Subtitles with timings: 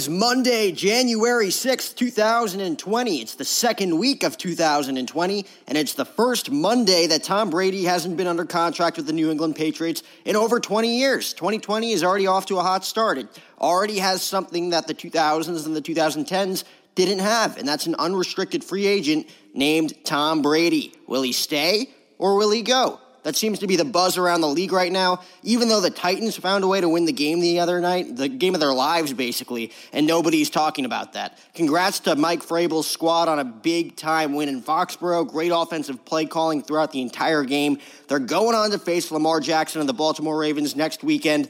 [0.00, 3.20] Is Monday, January 6th, 2020.
[3.20, 8.16] It's the second week of 2020, and it's the first Monday that Tom Brady hasn't
[8.16, 11.34] been under contract with the New England Patriots in over 20 years.
[11.34, 13.18] 2020 is already off to a hot start.
[13.18, 13.28] It
[13.60, 16.64] already has something that the 2000s and the 2010s
[16.94, 20.94] didn't have, and that's an unrestricted free agent named Tom Brady.
[21.08, 22.98] Will he stay or will he go?
[23.22, 25.22] That seems to be the buzz around the league right now.
[25.42, 28.28] Even though the Titans found a way to win the game the other night, the
[28.28, 31.38] game of their lives, basically, and nobody's talking about that.
[31.54, 35.28] Congrats to Mike Vrabel's squad on a big time win in Foxborough.
[35.28, 37.78] Great offensive play calling throughout the entire game.
[38.08, 41.48] They're going on to face Lamar Jackson and the Baltimore Ravens next weekend.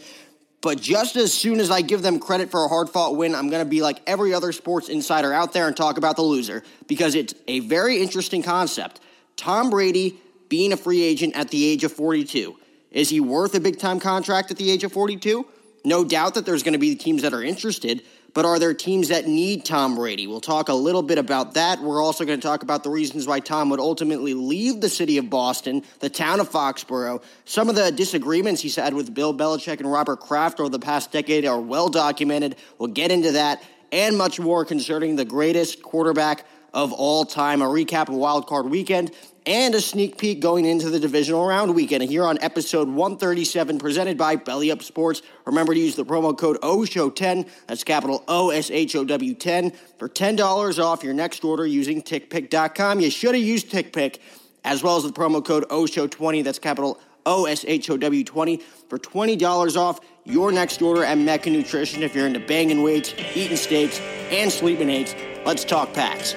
[0.62, 3.48] But just as soon as I give them credit for a hard fought win, I'm
[3.48, 6.62] going to be like every other sports insider out there and talk about the loser
[6.86, 9.00] because it's a very interesting concept.
[9.36, 10.18] Tom Brady
[10.50, 12.54] being a free agent at the age of 42.
[12.90, 15.46] Is he worth a big time contract at the age of 42?
[15.84, 18.02] No doubt that there's going to be teams that are interested,
[18.34, 20.26] but are there teams that need Tom Brady?
[20.26, 21.80] We'll talk a little bit about that.
[21.80, 25.16] We're also going to talk about the reasons why Tom would ultimately leave the city
[25.18, 27.22] of Boston, the town of Foxborough.
[27.44, 31.12] Some of the disagreements he's had with Bill Belichick and Robert Kraft over the past
[31.12, 32.56] decade are well documented.
[32.78, 37.62] We'll get into that and much more concerning the greatest quarterback of all time.
[37.62, 39.12] A recap of Wild Card Weekend
[39.50, 44.16] and a sneak peek going into the divisional round weekend here on episode 137 presented
[44.16, 45.22] by Belly Up Sports.
[45.44, 49.72] Remember to use the promo code OSHOW10, that's capital O S H O W 10,
[49.98, 53.00] for $10 off your next order using tickpick.com.
[53.00, 54.20] You should have used TickPick,
[54.62, 58.58] as well as the promo code OSHOW20, that's capital O S H O W 20,
[58.88, 63.56] for $20 off your next order at Mecca Nutrition if you're into banging weights, eating
[63.56, 63.98] steaks,
[64.30, 65.16] and sleeping aids.
[65.44, 66.36] Let's talk packs.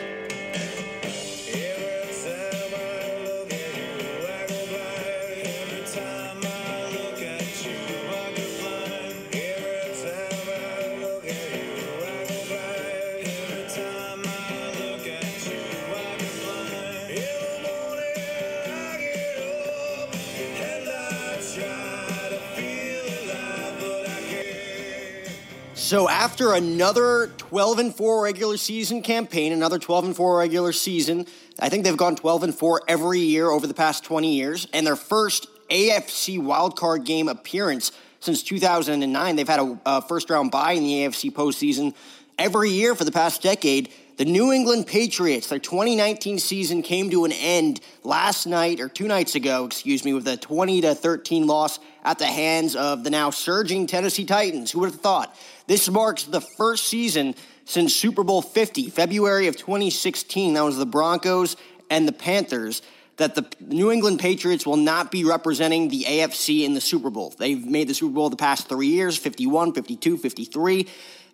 [25.94, 31.28] So after another 12 and 4 regular season campaign, another 12 and 4 regular season,
[31.60, 34.88] I think they've gone 12 and 4 every year over the past 20 years, and
[34.88, 39.36] their first AFC wildcard game appearance since 2009.
[39.36, 41.94] They've had a, a first round bye in the AFC postseason
[42.40, 43.94] every year for the past decade.
[44.16, 49.08] The New England Patriots, their 2019 season came to an end last night or two
[49.08, 53.10] nights ago, excuse me, with a 20 to 13 loss at the hands of the
[53.10, 54.70] now surging Tennessee Titans.
[54.70, 55.36] Who would have thought?
[55.66, 57.34] This marks the first season
[57.66, 60.54] since Super Bowl 50, February of 2016.
[60.54, 61.56] That was the Broncos
[61.90, 62.84] and the Panthers.
[63.18, 67.34] That the New England Patriots will not be representing the AFC in the Super Bowl.
[67.38, 70.88] They've made the Super Bowl the past three years 51, 52, 53.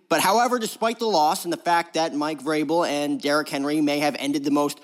[0.09, 3.99] But however, despite the loss and the fact that Mike Vrabel and Derrick Henry may
[3.99, 4.79] have ended the most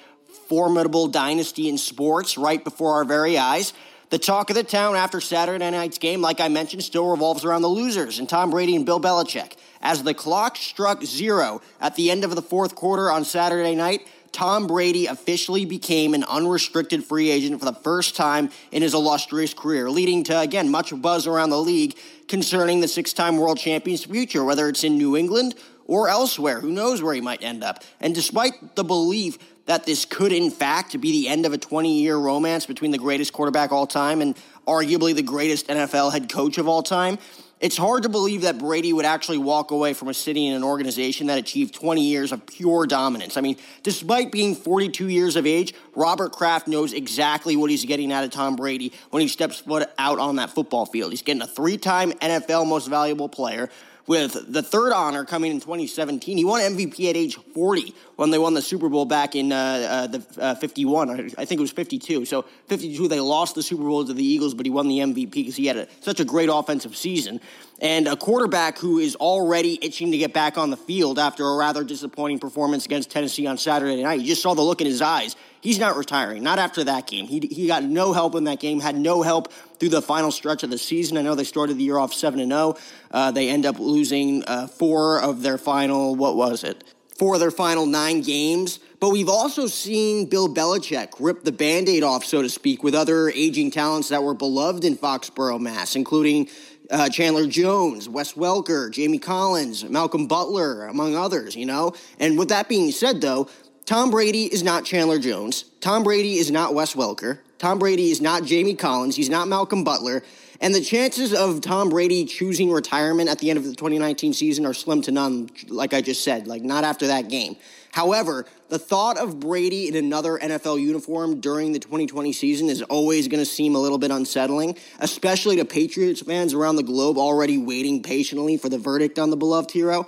[0.48, 3.74] formidable dynasty in sports right before our very eyes,
[4.12, 7.64] the talk of the town after Saturday night's game, like I mentioned, still revolves around
[7.64, 9.54] the losers and Tom Brady and Bill Belichick.
[9.82, 14.08] As the clock struck zero at the end of the fourth quarter on Saturday night,
[14.32, 19.54] Tom Brady officially became an unrestricted free agent for the first time in his illustrious
[19.54, 21.96] career, leading to, again, much buzz around the league
[22.28, 25.56] concerning the six time world champion's future, whether it's in New England
[25.86, 26.60] or elsewhere.
[26.60, 27.84] Who knows where he might end up?
[28.00, 32.00] And despite the belief that this could, in fact, be the end of a 20
[32.00, 34.36] year romance between the greatest quarterback all time and
[34.68, 37.18] arguably the greatest NFL head coach of all time,
[37.66, 40.64] it's hard to believe that Brady would actually walk away from a city and an
[40.64, 43.38] organization that achieved 20 years of pure dominance.
[43.38, 48.14] I mean, despite being 42 years of age, Robert Kraft knows exactly what he's getting
[48.14, 51.12] out of Tom Brady when he steps foot out on that football field.
[51.12, 53.72] He's getting a three time NFL most valuable player
[54.08, 56.38] with the third honor coming in 2017.
[56.38, 59.56] He won MVP at age 40 when they won the Super Bowl back in uh,
[59.56, 61.34] uh, the uh, 51.
[61.38, 62.26] I think it was 52.
[62.26, 65.32] So 52, they lost the Super Bowl to the Eagles, but he won the MVP
[65.32, 67.42] because he had a, such a great offensive season.
[67.82, 71.56] And a quarterback who is already itching to get back on the field after a
[71.56, 74.22] rather disappointing performance against Tennessee on Saturday night.
[74.22, 75.36] You just saw the look in his eyes.
[75.66, 76.44] He's not retiring.
[76.44, 77.26] Not after that game.
[77.26, 78.80] He he got no help in that game.
[78.80, 81.18] Had no help through the final stretch of the season.
[81.18, 82.78] I know they started the year off seven and zero.
[83.10, 86.16] Uh, they end up losing uh, four of their final.
[86.16, 86.84] What was it?
[87.18, 88.78] Four of their final nine games.
[89.00, 92.94] But we've also seen Bill Belichick rip the band aid off, so to speak, with
[92.94, 96.48] other aging talents that were beloved in Foxborough, Mass, including
[96.92, 101.94] uh, Chandler Jones, Wes Welker, Jamie Collins, Malcolm Butler, among others, you know?
[102.20, 103.50] And with that being said, though,
[103.86, 105.66] Tom Brady is not Chandler Jones.
[105.80, 107.40] Tom Brady is not Wes Welker.
[107.60, 109.16] Tom Brady is not Jamie Collins.
[109.16, 110.24] He's not Malcolm Butler.
[110.60, 114.66] And the chances of Tom Brady choosing retirement at the end of the 2019 season
[114.66, 117.58] are slim to none, like I just said, like not after that game.
[117.92, 123.28] However, the thought of Brady in another NFL uniform during the 2020 season is always
[123.28, 127.60] going to seem a little bit unsettling, especially to Patriots fans around the globe already
[127.60, 130.08] waiting patiently for the verdict on the beloved hero.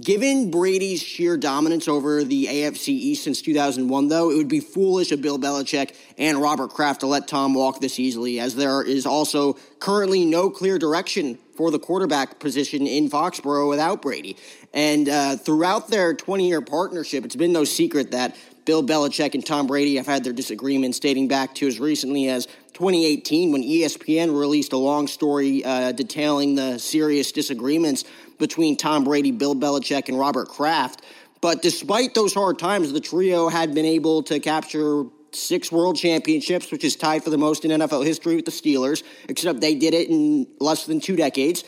[0.00, 5.10] Given Brady's sheer dominance over the AFC East since 2001, though, it would be foolish
[5.10, 9.06] of Bill Belichick and Robert Kraft to let Tom walk this easily, as there is
[9.06, 14.36] also currently no clear direction for the quarterback position in Foxborough without Brady.
[14.72, 19.44] And uh, throughout their 20 year partnership, it's been no secret that Bill Belichick and
[19.44, 24.38] Tom Brady have had their disagreements dating back to as recently as 2018 when ESPN
[24.38, 28.04] released a long story uh, detailing the serious disagreements
[28.38, 31.02] between Tom Brady, Bill Belichick, and Robert Kraft.
[31.40, 36.70] But despite those hard times, the trio had been able to capture six world championships,
[36.70, 39.94] which is tied for the most in NFL history with the Steelers, except they did
[39.94, 41.64] it in less than two decades.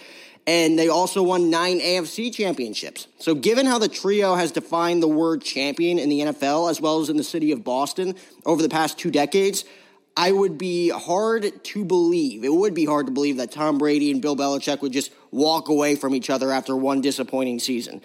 [0.47, 3.07] And they also won nine AFC championships.
[3.19, 7.01] So, given how the trio has defined the word champion in the NFL as well
[7.01, 8.15] as in the city of Boston
[8.47, 9.65] over the past two decades,
[10.21, 14.11] I would be hard to believe, it would be hard to believe that Tom Brady
[14.11, 18.03] and Bill Belichick would just walk away from each other after one disappointing season.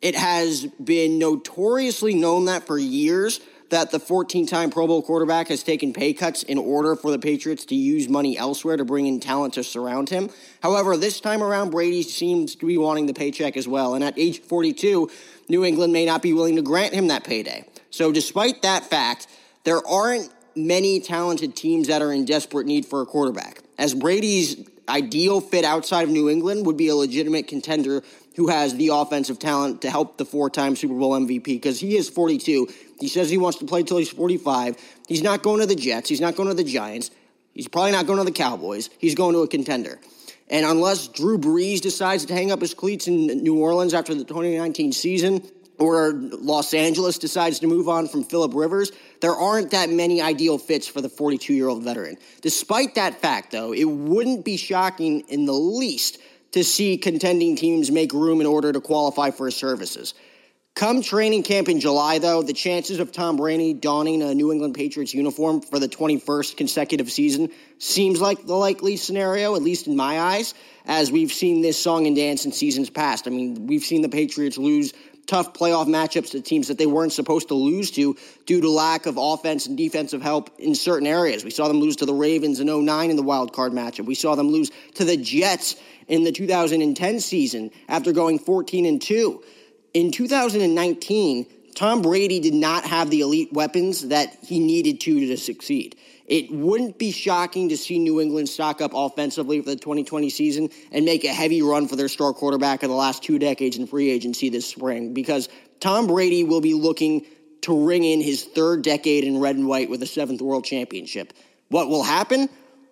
[0.00, 5.48] It has been notoriously known that for years that the 14 time Pro Bowl quarterback
[5.48, 9.04] has taken pay cuts in order for the Patriots to use money elsewhere to bring
[9.04, 10.30] in talent to surround him.
[10.62, 13.94] However, this time around, Brady seems to be wanting the paycheck as well.
[13.94, 15.10] And at age 42,
[15.50, 17.66] New England may not be willing to grant him that payday.
[17.90, 19.26] So, despite that fact,
[19.64, 23.62] there aren't many talented teams that are in desperate need for a quarterback.
[23.78, 28.02] As Brady's ideal fit outside of New England would be a legitimate contender
[28.36, 31.96] who has the offensive talent to help the four time Super Bowl MVP because he
[31.96, 32.68] is 42.
[33.00, 34.76] He says he wants to play till he's 45.
[35.06, 36.08] He's not going to the Jets.
[36.08, 37.10] He's not going to the Giants.
[37.52, 38.90] He's probably not going to the Cowboys.
[38.98, 40.00] He's going to a contender.
[40.48, 44.24] And unless Drew Brees decides to hang up his cleats in New Orleans after the
[44.24, 45.42] 2019 season,
[45.78, 50.58] or Los Angeles decides to move on from Philip Rivers, there aren't that many ideal
[50.58, 52.16] fits for the 42 year old veteran.
[52.40, 56.18] Despite that fact, though, it wouldn't be shocking in the least
[56.52, 60.14] to see contending teams make room in order to qualify for his services.
[60.78, 64.74] Come training camp in July, though, the chances of Tom Brady donning a New England
[64.74, 69.96] Patriots uniform for the 21st consecutive season seems like the likely scenario, at least in
[69.96, 70.54] my eyes,
[70.86, 73.26] as we've seen this song and dance in seasons past.
[73.26, 74.92] I mean, we've seen the Patriots lose
[75.28, 78.16] tough playoff matchups to teams that they weren't supposed to lose to
[78.46, 81.44] due to lack of offense and defensive help in certain areas.
[81.44, 84.06] We saw them lose to the Ravens in 09 in the wild card matchup.
[84.06, 85.76] We saw them lose to the Jets
[86.08, 89.44] in the 2010 season after going 14 and 2.
[89.94, 95.36] In 2019, Tom Brady did not have the elite weapons that he needed to to
[95.36, 95.96] succeed.
[96.28, 100.68] It wouldn't be shocking to see New England stock up offensively for the 2020 season
[100.92, 103.86] and make a heavy run for their star quarterback of the last two decades in
[103.86, 105.48] free agency this spring because
[105.80, 107.24] Tom Brady will be looking
[107.62, 111.32] to ring in his third decade in red and white with a seventh world championship.
[111.70, 112.48] What will happen?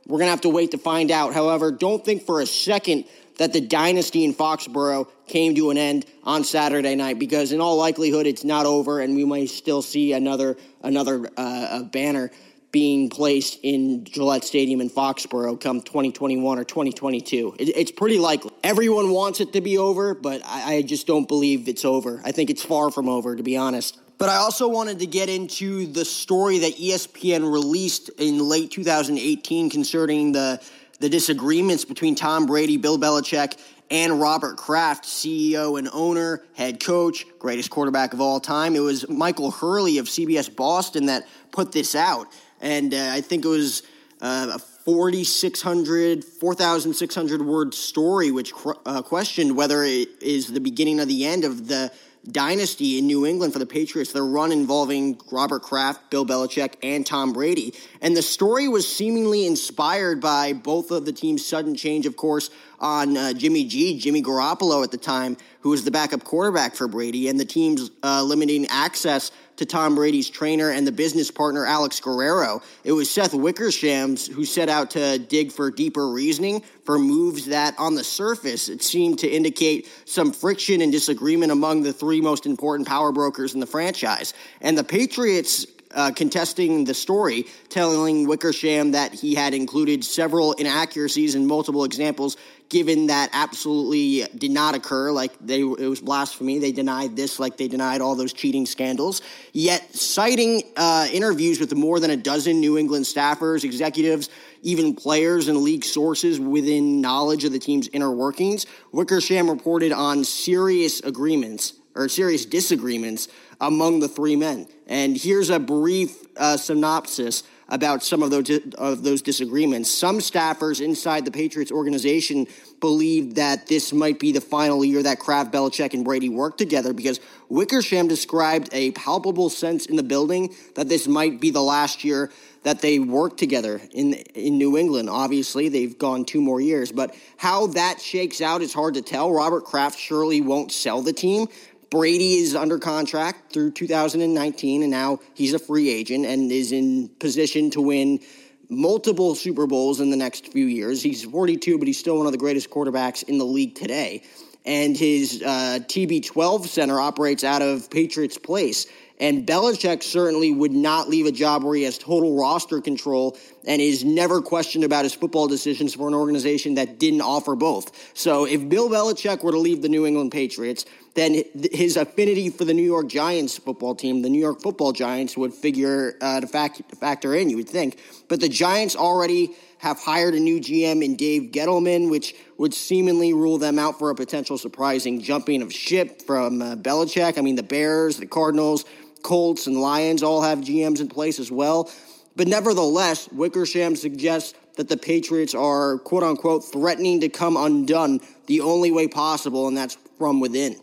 [0.06, 1.34] We're going to have to wait to find out.
[1.34, 3.04] However, don't think for a second
[3.38, 7.76] that the dynasty in Foxborough came to an end on Saturday night because in all
[7.76, 12.30] likelihood it's not over and we may still see another another uh, banner
[12.76, 17.56] being placed in Gillette Stadium in Foxborough come 2021 or 2022.
[17.58, 18.50] It, it's pretty likely.
[18.62, 22.20] Everyone wants it to be over, but I, I just don't believe it's over.
[22.22, 23.98] I think it's far from over, to be honest.
[24.18, 29.70] But I also wanted to get into the story that ESPN released in late 2018
[29.70, 30.60] concerning the
[30.98, 33.58] the disagreements between Tom Brady, Bill Belichick,
[33.90, 38.76] and Robert Kraft, CEO and owner, head coach, greatest quarterback of all time.
[38.76, 42.28] It was Michael Hurley of CBS Boston that put this out
[42.60, 43.82] and uh, I think it was
[44.20, 48.52] uh, a 4,600, 4,600 word story, which
[48.84, 51.92] uh, questioned whether it is the beginning of the end of the
[52.30, 57.06] dynasty in New England for the Patriots, their run involving Robert Kraft, Bill Belichick, and
[57.06, 57.74] Tom Brady.
[58.00, 62.50] And the story was seemingly inspired by both of the team's sudden change, of course,
[62.78, 65.36] on uh, Jimmy G, Jimmy Garoppolo at the time,
[65.66, 69.96] who was the backup quarterback for Brady, and the team's uh, limiting access to Tom
[69.96, 72.62] Brady's trainer and the business partner Alex Guerrero.
[72.84, 77.74] It was Seth Wickersham who set out to dig for deeper reasoning for moves that,
[77.78, 82.46] on the surface, it seemed to indicate some friction and disagreement among the three most
[82.46, 84.34] important power brokers in the franchise.
[84.60, 91.34] And the Patriots uh, contesting the story, telling Wickersham that he had included several inaccuracies
[91.34, 92.36] and multiple examples
[92.68, 95.10] given that absolutely did not occur.
[95.10, 96.58] Like they, it was blasphemy.
[96.58, 99.22] They denied this, like they denied all those cheating scandals.
[99.52, 104.30] Yet, citing uh, interviews with more than a dozen New England staffers, executives,
[104.62, 110.24] even players and league sources within knowledge of the team's inner workings, Wickersham reported on
[110.24, 113.28] serious agreements or serious disagreements
[113.60, 114.66] among the three men.
[114.86, 119.90] And here's a brief uh, synopsis about some of those of those disagreements.
[119.90, 122.46] Some staffers inside the Patriots organization
[122.80, 126.92] believe that this might be the final year that Kraft, Belichick, and Brady work together
[126.92, 132.04] because Wickersham described a palpable sense in the building that this might be the last
[132.04, 132.30] year
[132.62, 135.10] that they work together in in New England.
[135.10, 139.32] Obviously, they've gone two more years, but how that shakes out is hard to tell.
[139.32, 141.48] Robert Kraft surely won't sell the team,
[141.96, 147.08] Brady is under contract through 2019, and now he's a free agent and is in
[147.08, 148.20] position to win
[148.68, 151.02] multiple Super Bowls in the next few years.
[151.02, 154.24] He's 42, but he's still one of the greatest quarterbacks in the league today.
[154.66, 158.86] And his uh, TB12 center operates out of Patriots Place.
[159.18, 163.80] And Belichick certainly would not leave a job where he has total roster control and
[163.80, 167.90] is never questioned about his football decisions for an organization that didn't offer both.
[168.14, 171.42] So if Bill Belichick were to leave the New England Patriots, then
[171.72, 175.54] his affinity for the New York Giants football team, the New York football Giants, would
[175.54, 177.98] figure uh, to, fact, to factor in, you would think.
[178.28, 183.32] But the Giants already have hired a new GM in Dave Gettleman, which would seemingly
[183.32, 187.38] rule them out for a potential surprising jumping of ship from uh, Belichick.
[187.38, 188.84] I mean, the Bears, the Cardinals,
[189.22, 191.90] Colts, and Lions all have GMs in place as well.
[192.36, 198.60] But nevertheless, Wickersham suggests that the Patriots are, quote unquote, threatening to come undone the
[198.60, 200.76] only way possible, and that's from within.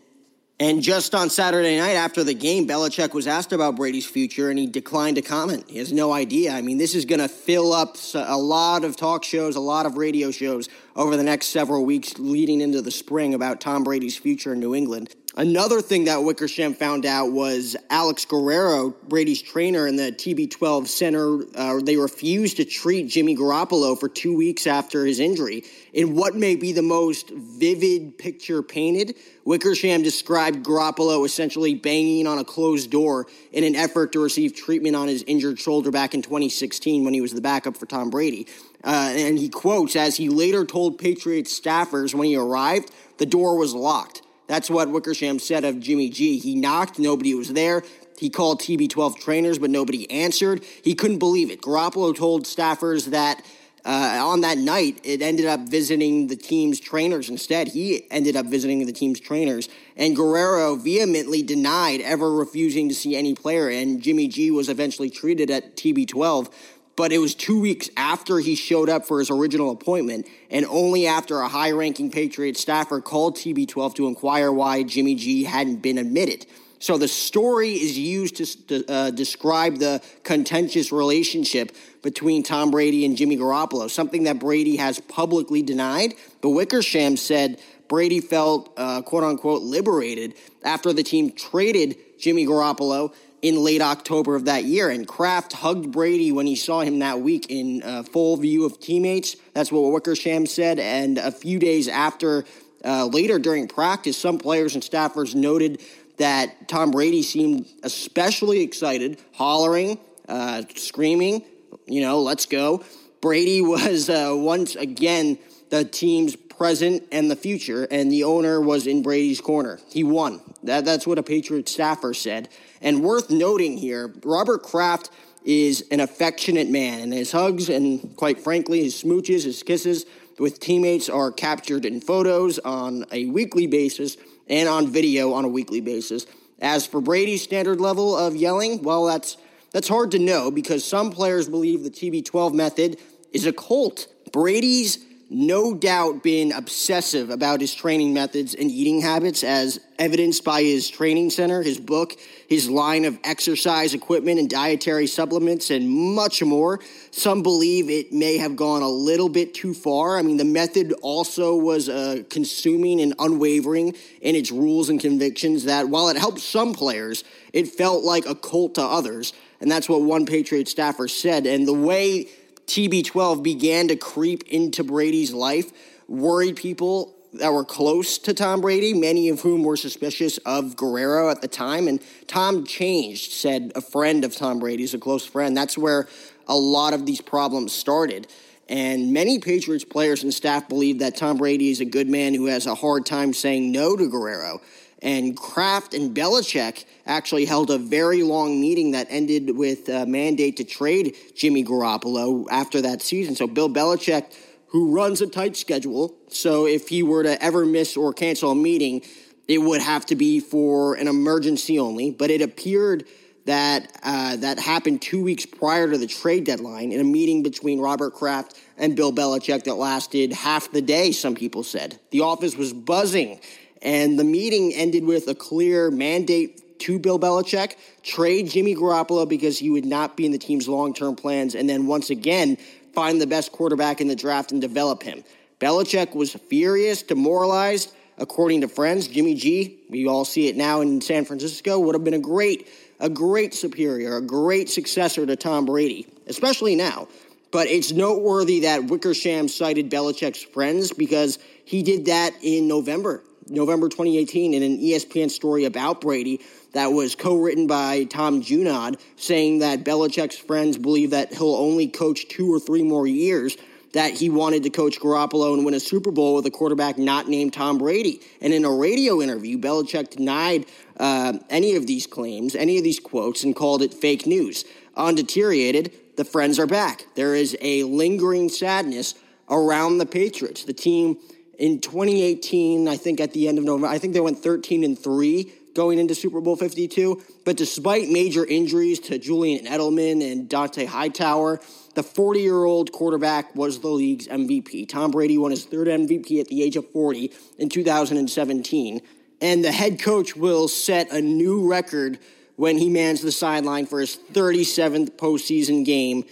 [0.60, 4.58] And just on Saturday night after the game, Belichick was asked about Brady's future and
[4.58, 5.64] he declined to comment.
[5.68, 6.52] He has no idea.
[6.52, 9.84] I mean, this is going to fill up a lot of talk shows, a lot
[9.84, 14.16] of radio shows over the next several weeks leading into the spring about Tom Brady's
[14.16, 15.12] future in New England.
[15.36, 21.40] Another thing that Wickersham found out was Alex Guerrero, Brady's trainer in the TB12 center,
[21.56, 25.64] uh, they refused to treat Jimmy Garoppolo for two weeks after his injury.
[25.92, 32.38] In what may be the most vivid picture painted, Wickersham described Garoppolo essentially banging on
[32.38, 36.22] a closed door in an effort to receive treatment on his injured shoulder back in
[36.22, 38.46] 2016 when he was the backup for Tom Brady.
[38.84, 43.58] Uh, and he quotes, as he later told Patriots staffers when he arrived, the door
[43.58, 44.22] was locked.
[44.46, 46.38] That's what Wickersham said of Jimmy G.
[46.38, 47.82] He knocked, nobody was there.
[48.18, 50.64] He called TB12 trainers, but nobody answered.
[50.82, 51.60] He couldn't believe it.
[51.60, 53.44] Garoppolo told staffers that
[53.86, 57.68] uh, on that night, it ended up visiting the team's trainers instead.
[57.68, 59.68] He ended up visiting the team's trainers.
[59.94, 63.68] And Guerrero vehemently denied ever refusing to see any player.
[63.68, 66.50] And Jimmy G was eventually treated at TB12
[66.96, 71.06] but it was two weeks after he showed up for his original appointment, and only
[71.06, 75.98] after a high ranking Patriot staffer called TB12 to inquire why Jimmy G hadn't been
[75.98, 76.46] admitted.
[76.78, 83.16] So the story is used to uh, describe the contentious relationship between Tom Brady and
[83.16, 86.12] Jimmy Garoppolo, something that Brady has publicly denied.
[86.42, 87.58] But Wickersham said
[87.88, 94.36] Brady felt, uh, quote unquote, liberated after the team traded Jimmy Garoppolo in late October
[94.36, 94.88] of that year.
[94.88, 98.80] And Kraft hugged Brady when he saw him that week in uh, full view of
[98.80, 99.36] teammates.
[99.52, 100.78] That's what Wickersham said.
[100.78, 102.46] And a few days after,
[102.82, 105.82] uh, later during practice, some players and staffers noted
[106.16, 111.44] that Tom Brady seemed especially excited, hollering, uh, screaming,
[111.84, 112.82] you know, let's go.
[113.20, 118.86] Brady was uh, once again the team's present and the future, and the owner was
[118.86, 119.80] in Brady's corner.
[119.90, 120.40] He won.
[120.62, 122.48] That, that's what a Patriot staffer said.
[122.80, 125.10] And worth noting here, Robert Kraft
[125.44, 130.06] is an affectionate man, and his hugs and, quite frankly, his smooches, his kisses
[130.38, 134.16] with teammates are captured in photos on a weekly basis
[134.48, 136.26] and on video on a weekly basis.
[136.60, 139.36] As for Brady's standard level of yelling, well, that's
[139.72, 142.96] that's hard to know because some players believe the TB12 method
[143.32, 144.06] is a cult.
[144.32, 150.62] Brady's no doubt been obsessive about his training methods and eating habits, as evidenced by
[150.62, 152.14] his training center, his book,
[152.48, 156.80] his line of exercise equipment and dietary supplements, and much more.
[157.10, 160.18] Some believe it may have gone a little bit too far.
[160.18, 165.64] I mean, the method also was uh, consuming and unwavering in its rules and convictions
[165.64, 169.32] that while it helped some players, it felt like a cult to others.
[169.60, 171.46] And that's what one Patriot staffer said.
[171.46, 172.28] And the way
[172.66, 175.72] TB12 began to creep into Brady's life
[176.08, 181.30] worried people that were close to Tom Brady, many of whom were suspicious of Guerrero
[181.30, 181.88] at the time.
[181.88, 185.56] And Tom changed, said a friend of Tom Brady's, a close friend.
[185.56, 186.08] That's where
[186.46, 188.28] a lot of these problems started.
[188.68, 192.46] And many Patriots players and staff believe that Tom Brady is a good man who
[192.46, 194.60] has a hard time saying no to Guerrero.
[195.04, 200.56] And Kraft and Belichick actually held a very long meeting that ended with a mandate
[200.56, 203.36] to trade Jimmy Garoppolo after that season.
[203.36, 204.34] So Bill Belichick,
[204.68, 208.54] who runs a tight schedule, so if he were to ever miss or cancel a
[208.54, 209.02] meeting,
[209.46, 212.10] it would have to be for an emergency only.
[212.10, 213.04] But it appeared
[213.44, 217.78] that uh, that happened two weeks prior to the trade deadline in a meeting between
[217.78, 221.12] Robert Kraft and Bill Belichick that lasted half the day.
[221.12, 223.38] Some people said the office was buzzing
[223.84, 229.58] and the meeting ended with a clear mandate to Bill Belichick trade Jimmy Garoppolo because
[229.58, 232.56] he would not be in the team's long term plans, and then once again,
[232.92, 235.22] find the best quarterback in the draft and develop him.
[235.60, 237.92] Belichick was furious, demoralized.
[238.16, 242.04] According to friends, Jimmy G, we all see it now in San Francisco, would have
[242.04, 242.68] been a great,
[243.00, 247.08] a great superior, a great successor to Tom Brady, especially now.
[247.50, 253.88] But it's noteworthy that Wickersham cited Belichick's friends because he did that in November November
[253.88, 256.40] 2018 in an ESPN story about Brady
[256.72, 262.28] that was co-written by Tom Junod, saying that Belichick's friends believe that he'll only coach
[262.28, 263.56] two or three more years.
[263.92, 267.28] That he wanted to coach Garoppolo and win a Super Bowl with a quarterback not
[267.28, 268.20] named Tom Brady.
[268.40, 270.66] And in a radio interview, Belichick denied
[270.98, 274.64] uh, any of these claims, any of these quotes, and called it fake news.
[274.96, 277.06] Undeteriorated, the friends are back.
[277.14, 279.14] There is a lingering sadness
[279.48, 280.64] around the Patriots.
[280.64, 281.16] The team
[281.58, 284.98] in 2018, I think at the end of November, I think they went 13 and
[284.98, 287.22] 3 going into Super Bowl 52.
[287.44, 291.60] But despite major injuries to Julian Edelman and Dont'a Hightower,
[291.94, 294.88] the 40 year old quarterback was the league's MVP.
[294.88, 299.00] Tom Brady won his third MVP at the age of 40 in 2017.
[299.40, 302.18] And the head coach will set a new record
[302.56, 306.24] when he mans the sideline for his 37th postseason game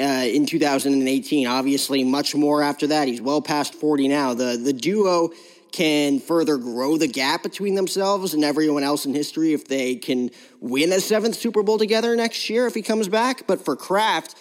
[0.00, 1.46] uh, in 2018.
[1.46, 3.06] Obviously, much more after that.
[3.06, 4.34] He's well past 40 now.
[4.34, 5.30] The the duo
[5.72, 10.30] can further grow the gap between themselves and everyone else in history if they can
[10.60, 13.46] win a seventh Super Bowl together next year if he comes back.
[13.46, 14.34] But for Kraft,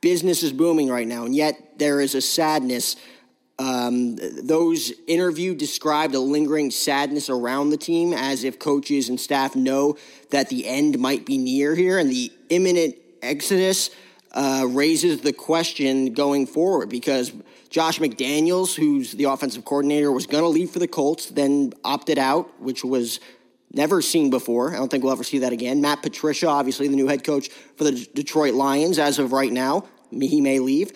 [0.00, 2.96] business is booming right now, and yet there is a sadness.
[3.58, 9.54] Um, those interviewed described a lingering sadness around the team as if coaches and staff
[9.54, 9.96] know
[10.30, 13.90] that the end might be near here and the imminent exodus
[14.32, 17.32] uh, raises the question going forward because
[17.68, 22.18] Josh McDaniels, who's the offensive coordinator, was going to leave for the Colts, then opted
[22.18, 23.20] out, which was
[23.72, 24.72] never seen before.
[24.72, 25.80] I don't think we'll ever see that again.
[25.80, 29.84] Matt Patricia, obviously the new head coach for the Detroit Lions, as of right now,
[30.10, 30.92] he may leave.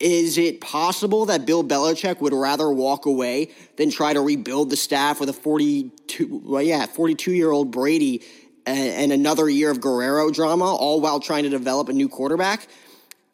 [0.00, 4.76] Is it possible that Bill Belichick would rather walk away than try to rebuild the
[4.76, 8.22] staff with a 42, well, yeah, 42 year old Brady
[8.66, 12.66] and, another year of Guerrero drama, all while trying to develop a new quarterback.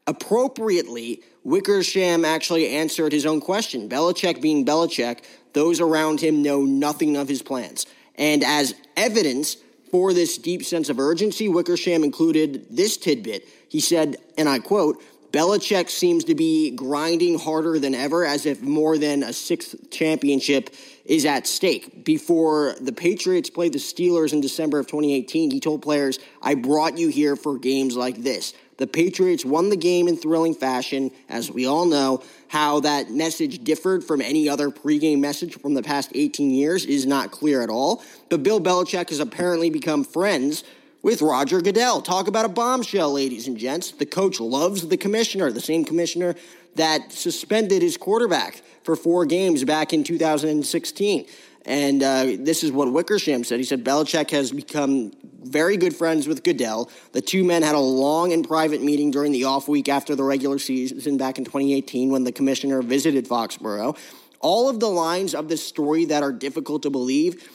[0.07, 3.89] Appropriately, Wickersham actually answered his own question.
[3.89, 7.87] Belichick being Belichick, those around him know nothing of his plans.
[8.17, 9.57] And as evidence
[9.91, 13.49] for this deep sense of urgency, Wickersham included this tidbit.
[13.69, 18.63] He said, and I quote, Belichick seems to be grinding harder than ever, as if
[18.63, 20.71] more than a sixth championship
[21.05, 22.05] is at stake.
[22.05, 26.99] Before the Patriots played the Steelers in December of 2018, he told players, I brought
[26.99, 28.55] you here for games like this.
[28.79, 32.23] The Patriots won the game in thrilling fashion, as we all know.
[32.49, 37.07] How that message differed from any other pregame message from the past 18 years is
[37.07, 38.03] not clear at all.
[38.31, 40.65] But Bill Belichick has apparently become friends
[41.03, 42.03] with Roger Goodell.
[42.03, 43.91] Talk about a bombshell, ladies and gents.
[43.93, 46.35] The coach loves the commissioner, the same commissioner
[46.77, 51.27] that suspended his quarterback for four games back in 2016.
[51.67, 53.59] And uh, this is what Wickersham said.
[53.59, 56.91] He said Belichick has become very good friends with Goodell.
[57.13, 60.25] The two men had a long and private meeting during the off week after the
[60.25, 63.97] regular season back in 2018 when the commissioner visited Foxborough.
[64.41, 67.51] All of the lines of this story that are difficult to believe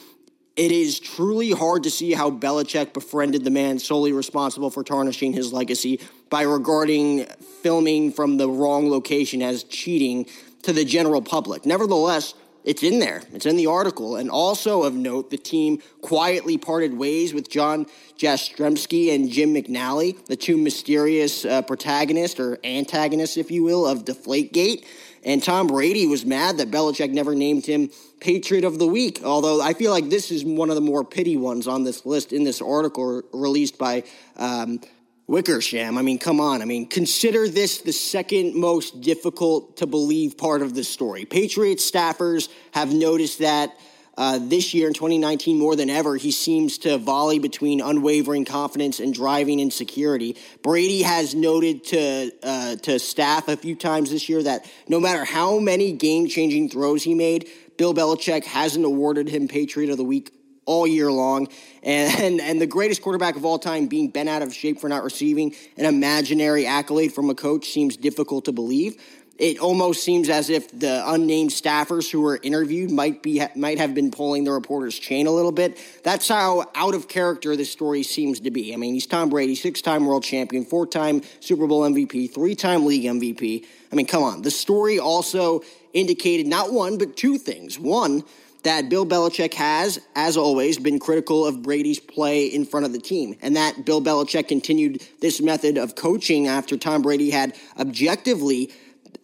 [0.56, 5.34] it is truly hard to see how Belichick befriended the man solely responsible for tarnishing
[5.34, 7.26] his legacy by regarding
[7.62, 10.26] filming from the wrong location as cheating
[10.62, 11.66] to the general public.
[11.66, 13.22] Nevertheless, it's in there.
[13.32, 14.16] It's in the article.
[14.16, 17.86] And also of note, the team quietly parted ways with John
[18.18, 24.04] Jastremski and Jim McNally, the two mysterious uh, protagonists or antagonists, if you will, of
[24.04, 24.84] Deflategate.
[25.26, 29.22] And Tom Brady was mad that Belichick never named him Patriot of the Week.
[29.24, 32.32] Although I feel like this is one of the more pity ones on this list
[32.32, 34.04] in this article released by
[34.36, 34.80] um,
[35.26, 35.98] Wickersham.
[35.98, 36.62] I mean, come on.
[36.62, 41.24] I mean, consider this the second most difficult to believe part of the story.
[41.24, 43.76] Patriots staffers have noticed that
[44.16, 48.98] uh, this year in 2019, more than ever, he seems to volley between unwavering confidence
[48.98, 50.36] and driving insecurity.
[50.62, 55.24] Brady has noted to uh, to staff a few times this year that no matter
[55.24, 60.04] how many game changing throws he made, Bill Belichick hasn't awarded him Patriot of the
[60.04, 60.32] Week
[60.64, 61.48] all year long.
[61.82, 64.88] And, and, and, the greatest quarterback of all time being bent out of shape for
[64.88, 68.96] not receiving an imaginary accolade from a coach seems difficult to believe
[69.38, 73.94] it almost seems as if the unnamed staffers who were interviewed might be might have
[73.94, 75.78] been pulling the reporter's chain a little bit.
[76.02, 78.72] That's how out of character this story seems to be.
[78.72, 83.66] I mean, he's Tom Brady, six-time world champion, four-time Super Bowl MVP, three-time league MVP.
[83.92, 84.42] I mean, come on.
[84.42, 87.78] The story also indicated not one but two things.
[87.78, 88.24] One,
[88.66, 92.98] that Bill Belichick has, as always, been critical of Brady's play in front of the
[92.98, 98.72] team, and that Bill Belichick continued this method of coaching after Tom Brady had objectively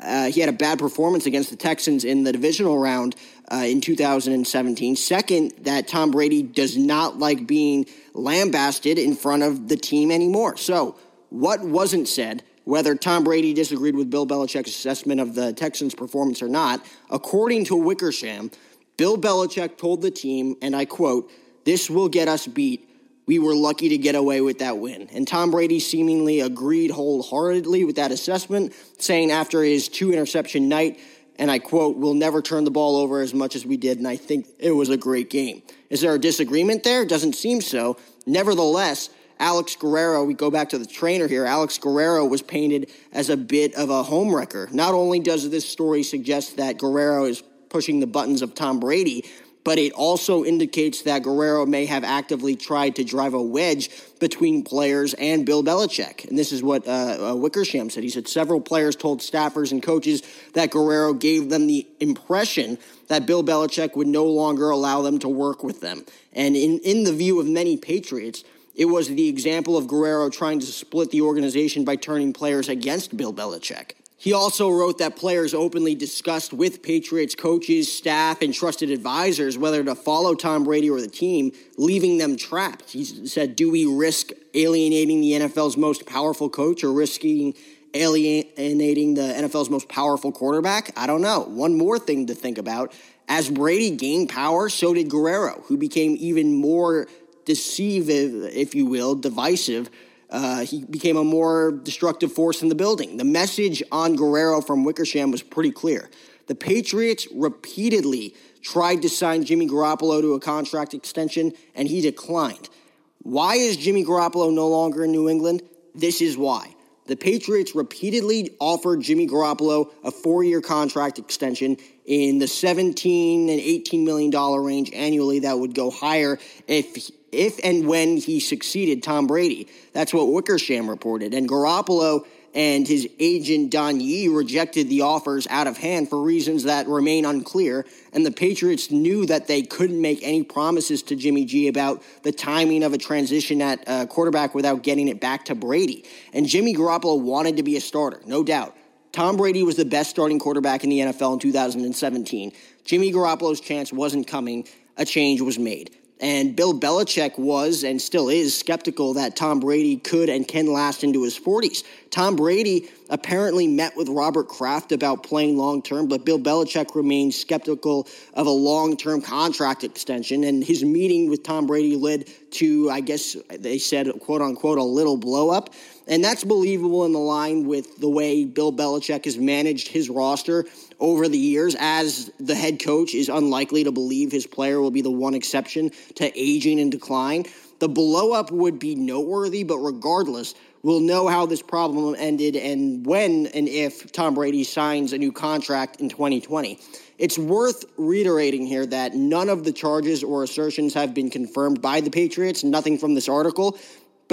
[0.03, 3.15] uh, he had a bad performance against the Texans in the divisional round
[3.51, 4.97] uh, in 2017.
[4.97, 10.57] Second, that Tom Brady does not like being lambasted in front of the team anymore.
[10.57, 10.97] So,
[11.31, 16.43] what wasn't said, whether Tom Brady disagreed with Bill Belichick's assessment of the Texans' performance
[16.43, 18.51] or not, according to Wickersham,
[18.97, 21.31] Bill Belichick told the team, and I quote,
[21.65, 22.89] This will get us beat
[23.27, 25.09] we were lucky to get away with that win.
[25.13, 30.99] And Tom Brady seemingly agreed wholeheartedly with that assessment, saying after his two interception night,
[31.37, 34.07] and I quote, we'll never turn the ball over as much as we did, and
[34.07, 35.63] I think it was a great game.
[35.89, 37.05] Is there a disagreement there?
[37.05, 37.97] Doesn't seem so.
[38.27, 39.09] Nevertheless,
[39.39, 43.37] Alex Guerrero, we go back to the trainer here, Alex Guerrero was painted as a
[43.37, 44.73] bit of a homewrecker.
[44.73, 49.25] Not only does this story suggest that Guerrero is pushing the buttons of Tom Brady,
[49.65, 54.65] but it also indicates that Guerrero may have actively tried to drive a wedge between
[54.65, 56.29] players and Bill Belichick.
[56.29, 58.03] And this is what uh, uh, Wickersham said.
[58.03, 60.23] He said several players told staffers and coaches
[60.55, 65.29] that Guerrero gave them the impression that Bill Belichick would no longer allow them to
[65.29, 66.05] work with them.
[66.33, 68.45] And in, in the view of many Patriots,
[68.75, 73.17] it was the example of Guerrero trying to split the organization by turning players against
[73.17, 73.93] Bill Belichick.
[74.23, 79.83] He also wrote that players openly discussed with Patriots coaches, staff, and trusted advisors whether
[79.83, 82.93] to follow Tom Brady or the team, leaving them trapped.
[82.93, 87.55] He said, Do we risk alienating the NFL's most powerful coach or risking
[87.95, 90.93] alienating the NFL's most powerful quarterback?
[90.97, 91.41] I don't know.
[91.41, 92.93] One more thing to think about.
[93.27, 97.09] As Brady gained power, so did Guerrero, who became even more
[97.45, 99.91] deceive, if you will, divisive
[100.33, 103.19] uh, he became a more destructive force in the building.
[103.19, 106.11] The message on Guerrero from Wickersham was pretty clear.
[106.47, 112.71] The Patriots repeatedly tried to sign Jimmy Garoppolo to a contract extension, and he declined.
[113.19, 115.63] Why is Jimmy Garoppolo no longer in New England?
[115.95, 116.75] This is why.
[117.07, 123.61] The Patriots repeatedly offered Jimmy Garoppolo a four year contract extension in the 17 and
[123.61, 129.03] 18 million dollar range annually that would go higher if if and when he succeeded
[129.03, 129.69] Tom Brady.
[129.93, 131.35] That's what Wickersham reported.
[131.35, 136.65] And Garoppolo and his agent Don Yee rejected the offers out of hand for reasons
[136.65, 137.87] that remain unclear.
[138.13, 142.33] And the Patriots knew that they couldn't make any promises to Jimmy G about the
[142.33, 146.05] timing of a transition at uh, quarterback without getting it back to Brady.
[146.35, 148.77] And Jimmy Garoppolo wanted to be a starter, no doubt.
[149.13, 152.53] Tom Brady was the best starting quarterback in the NFL in 2017.
[152.85, 154.67] Jimmy Garoppolo's chance wasn't coming.
[154.97, 155.97] A change was made.
[156.23, 161.03] And Bill Belichick was and still is skeptical that Tom Brady could and can last
[161.03, 161.83] into his 40s.
[162.11, 167.37] Tom Brady apparently met with Robert Kraft about playing long term, but Bill Belichick remains
[167.37, 170.45] skeptical of a long term contract extension.
[170.45, 174.85] And his meeting with Tom Brady led to, I guess they said, quote unquote, a
[174.85, 175.75] little blow up.
[176.09, 180.67] And that's believable in the line with the way Bill Belichick has managed his roster
[180.99, 185.03] over the years, as the head coach is unlikely to believe his player will be
[185.03, 187.45] the one exception to aging and decline.
[187.79, 193.05] The blow up would be noteworthy, but regardless, we'll know how this problem ended and
[193.05, 196.79] when and if Tom Brady signs a new contract in 2020.
[197.19, 202.01] It's worth reiterating here that none of the charges or assertions have been confirmed by
[202.01, 203.79] the Patriots, nothing from this article.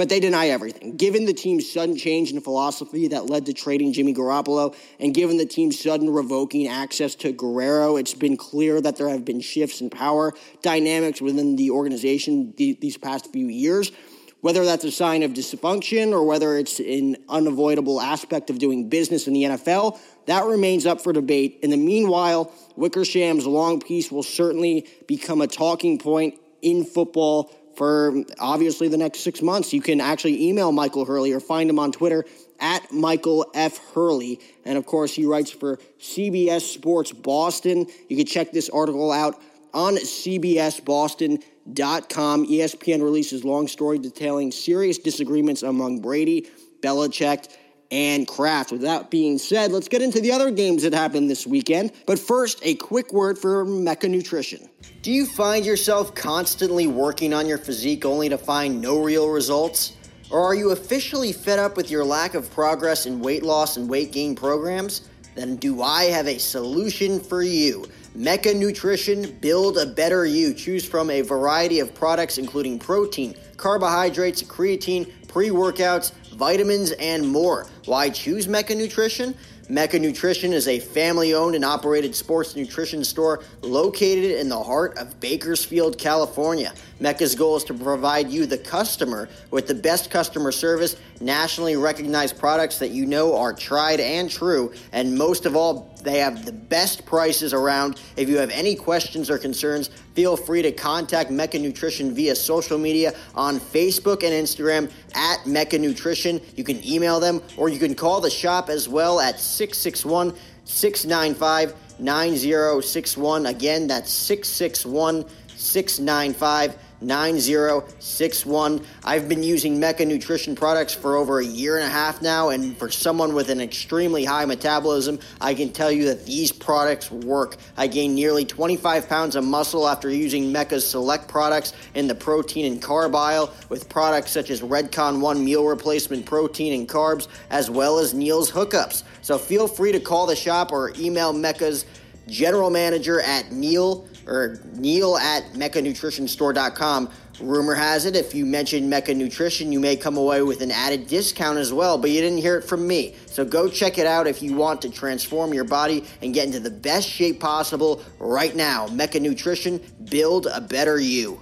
[0.00, 0.96] But they deny everything.
[0.96, 5.36] Given the team's sudden change in philosophy that led to trading Jimmy Garoppolo, and given
[5.36, 9.82] the team's sudden revoking access to Guerrero, it's been clear that there have been shifts
[9.82, 10.32] in power
[10.62, 13.92] dynamics within the organization these past few years.
[14.40, 19.26] Whether that's a sign of dysfunction or whether it's an unavoidable aspect of doing business
[19.26, 21.58] in the NFL, that remains up for debate.
[21.62, 28.12] In the meanwhile, Wickersham's long piece will certainly become a talking point in football for
[28.38, 29.72] obviously the next six months.
[29.72, 32.26] You can actually email Michael Hurley or find him on Twitter
[32.60, 33.78] at Michael F.
[33.94, 34.38] Hurley.
[34.66, 37.86] And of course, he writes for CBS Sports Boston.
[38.10, 39.40] You can check this article out
[39.72, 42.46] on CBSBoston.com.
[42.46, 46.50] ESPN releases long story detailing serious disagreements among Brady,
[46.82, 47.48] Belichick,
[47.90, 48.72] and Kraft.
[48.72, 51.92] With that being said, let's get into the other games that happened this weekend.
[52.06, 54.68] But first, a quick word for Mecca Nutrition.
[55.02, 59.96] Do you find yourself constantly working on your physique only to find no real results?
[60.30, 63.88] Or are you officially fed up with your lack of progress in weight loss and
[63.88, 65.08] weight gain programs?
[65.34, 67.86] Then do I have a solution for you?
[68.14, 70.52] Mecca Nutrition, build a better you.
[70.52, 77.66] Choose from a variety of products including protein, carbohydrates, creatine, pre workouts, vitamins, and more.
[77.86, 79.34] Why choose Mecca Nutrition?
[79.68, 84.98] Mecca Nutrition is a family owned and operated sports nutrition store located in the heart
[84.98, 86.72] of Bakersfield, California.
[86.98, 92.36] Mecca's goal is to provide you, the customer, with the best customer service, nationally recognized
[92.36, 96.52] products that you know are tried and true, and most of all, they have the
[96.52, 98.00] best prices around.
[98.16, 102.78] If you have any questions or concerns, feel free to contact Mecca Nutrition via social
[102.78, 106.40] media on Facebook and Instagram at Mecca Nutrition.
[106.56, 110.34] You can email them or you can call the shop as well at 661
[110.64, 113.46] 695 9061.
[113.46, 115.24] Again, that's 661
[115.56, 118.84] 695 9061.
[119.04, 122.76] I've been using Mecca Nutrition products for over a year and a half now, and
[122.76, 127.56] for someone with an extremely high metabolism, I can tell you that these products work.
[127.76, 132.70] I gained nearly 25 pounds of muscle after using Mecca's select products in the protein
[132.70, 137.70] and carb aisle, with products such as Redcon 1 meal replacement protein and carbs, as
[137.70, 139.04] well as Neil's hookups.
[139.22, 141.86] So feel free to call the shop or email Mecca's
[142.26, 147.10] general manager at Neil or Neil at MeccaNutritionStore.com.
[147.40, 151.06] Rumor has it, if you mention Mecca Nutrition, you may come away with an added
[151.06, 153.14] discount as well, but you didn't hear it from me.
[153.26, 156.60] So go check it out if you want to transform your body and get into
[156.60, 158.88] the best shape possible right now.
[158.88, 159.80] Mecca Nutrition,
[160.10, 161.40] build a better you.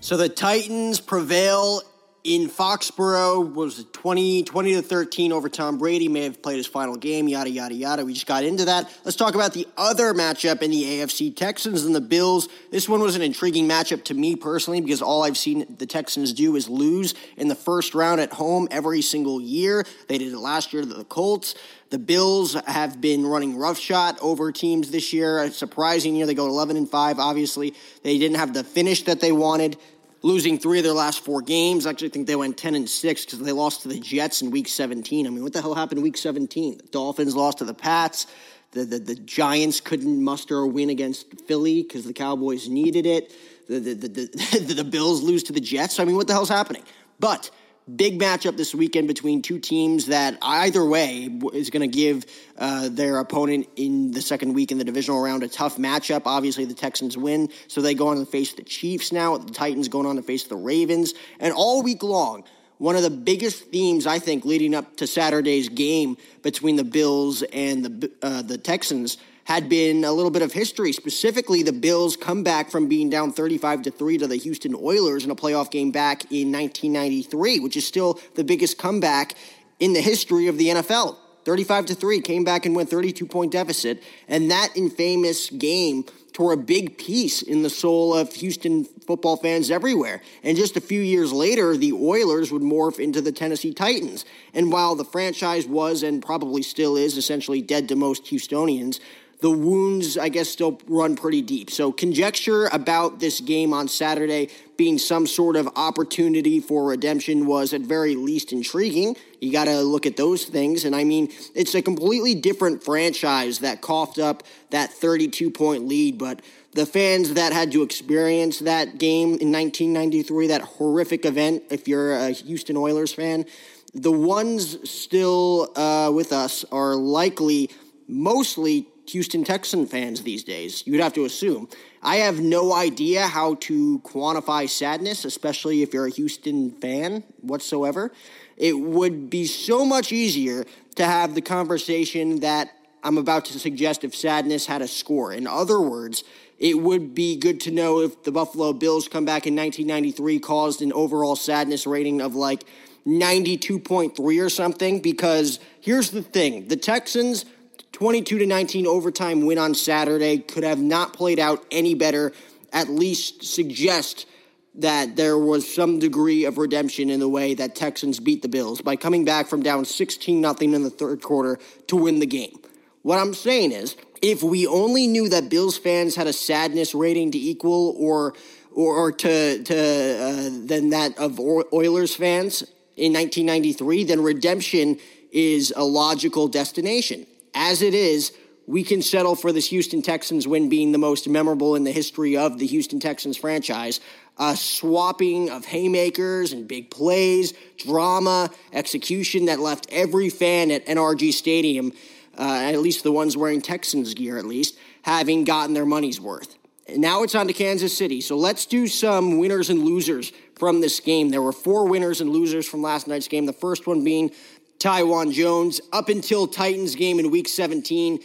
[0.00, 1.82] So the Titans prevail
[2.24, 6.96] in Foxborough was 20, 20 to 13 over Tom Brady, may have played his final
[6.96, 8.04] game, yada, yada, yada.
[8.04, 8.90] We just got into that.
[9.04, 12.48] Let's talk about the other matchup in the AFC Texans and the Bills.
[12.70, 16.32] This one was an intriguing matchup to me personally because all I've seen the Texans
[16.32, 19.84] do is lose in the first round at home every single year.
[20.08, 21.54] They did it last year to the Colts.
[21.90, 25.42] The Bills have been running roughshod over teams this year.
[25.42, 26.26] A surprising year.
[26.26, 27.18] They go 11 and 5.
[27.18, 29.78] Obviously, they didn't have the finish that they wanted
[30.22, 31.86] losing three of their last four games.
[31.86, 34.50] I actually think they went 10 and 6 because they lost to the Jets in
[34.50, 35.26] week 17.
[35.26, 36.78] I mean, what the hell happened in week 17?
[36.78, 38.26] The Dolphins lost to the Pats.
[38.72, 43.32] The, the, the Giants couldn't muster a win against Philly because the Cowboys needed it.
[43.68, 46.00] The, the, the, the, the Bills lose to the Jets.
[46.00, 46.82] I mean, what the hell's happening?
[47.20, 47.50] But
[47.96, 52.26] big matchup this weekend between two teams that either way is going to give
[52.58, 56.22] uh, their opponent in the second week in the divisional round a tough matchup.
[56.26, 59.36] Obviously, the Texans win, so they go on to face the Chiefs now.
[59.38, 62.44] The Titans going on to face the Ravens, and all week long.
[62.78, 67.42] One of the biggest themes, I think, leading up to Saturday's game between the Bills
[67.42, 70.92] and the uh, the Texans had been a little bit of history.
[70.92, 75.24] Specifically, the Bills come back from being down 35 to 3 to the Houston Oilers
[75.24, 79.34] in a playoff game back in 1993, which is still the biggest comeback
[79.80, 81.16] in the history of the NFL.
[81.46, 86.52] 35 to 3 came back and went 32 point deficit and that infamous game tore
[86.52, 90.20] a big piece in the soul of Houston football fans everywhere.
[90.42, 94.26] And just a few years later, the Oilers would morph into the Tennessee Titans.
[94.52, 99.00] And while the franchise was and probably still is essentially dead to most Houstonians,
[99.40, 101.70] the wounds, I guess, still run pretty deep.
[101.70, 107.72] So, conjecture about this game on Saturday being some sort of opportunity for redemption was
[107.72, 109.16] at very least intriguing.
[109.40, 110.84] You got to look at those things.
[110.84, 116.18] And I mean, it's a completely different franchise that coughed up that 32 point lead,
[116.18, 121.88] but the fans that had to experience that game in 1993, that horrific event, if
[121.88, 123.46] you're a Houston Oilers fan,
[123.94, 127.70] the ones still uh, with us are likely
[128.06, 130.86] mostly Houston Texan fans these days.
[130.86, 131.68] You'd have to assume.
[132.02, 138.12] I have no idea how to quantify sadness, especially if you're a Houston fan whatsoever.
[138.56, 140.64] It would be so much easier
[140.96, 142.70] to have the conversation that
[143.02, 145.32] I'm about to suggest if sadness had a score.
[145.32, 146.24] In other words,
[146.58, 150.82] it would be good to know if the Buffalo Bills come back in 1993 caused
[150.82, 152.64] an overall sadness rating of like
[153.06, 157.44] 92.3 or something because here's the thing the Texans
[157.92, 162.32] 22 to 19 overtime win on Saturday could have not played out any better
[162.72, 164.26] at least suggest
[164.74, 168.80] that there was some degree of redemption in the way that Texans beat the Bills
[168.80, 172.58] by coming back from down 16 nothing in the third quarter to win the game.
[173.02, 177.32] What I'm saying is if we only knew that Bills fans had a sadness rating
[177.32, 178.34] to equal or
[178.72, 182.62] or, or to to uh, than that of Oilers fans
[182.96, 184.98] in 1993, then redemption
[185.32, 187.26] is a logical destination.
[187.60, 188.32] As it is,
[188.68, 192.36] we can settle for this Houston Texans win being the most memorable in the history
[192.36, 193.98] of the Houston Texans franchise.
[194.38, 201.32] A swapping of haymakers and big plays, drama, execution that left every fan at NRG
[201.32, 201.92] Stadium
[202.38, 206.54] uh, at least the ones wearing Texans gear, at least, having gotten their money's worth.
[206.96, 208.20] now it's on to Kansas City.
[208.20, 211.30] So let's do some winners and losers from this game.
[211.30, 213.46] There were four winners and losers from last night's game.
[213.46, 214.30] The first one being
[214.78, 215.80] Taiwan Jones.
[215.92, 218.20] Up until Titans game in week 17,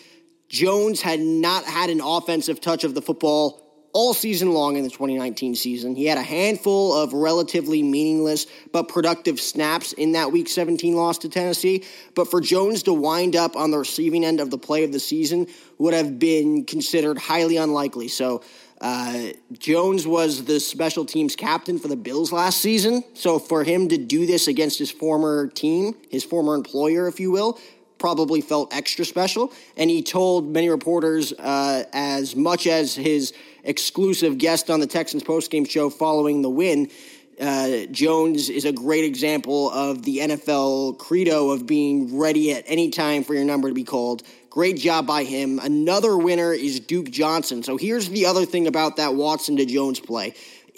[0.49, 3.63] Jones had not had an offensive touch of the football
[3.93, 5.95] all season long in the 2019 season.
[5.95, 11.19] He had a handful of relatively meaningless but productive snaps in that Week 17 loss
[11.19, 11.83] to Tennessee.
[12.15, 14.99] But for Jones to wind up on the receiving end of the play of the
[14.99, 18.07] season would have been considered highly unlikely.
[18.07, 18.41] So
[18.83, 23.01] uh, Jones was the special teams captain for the Bills last season.
[23.13, 27.31] So for him to do this against his former team, his former employer, if you
[27.31, 27.57] will,
[27.97, 29.53] probably felt extra special.
[29.77, 33.31] And he told many reporters, uh, as much as his
[33.63, 36.91] exclusive guest on the Texans postgame show following the win.
[37.39, 42.89] Uh, Jones is a great example of the NFL credo of being ready at any
[42.89, 44.23] time for your number to be called.
[44.53, 45.57] Great job by him.
[45.57, 47.63] Another winner is Duke Johnson.
[47.63, 50.35] So here's the other thing about that Watson to Jones play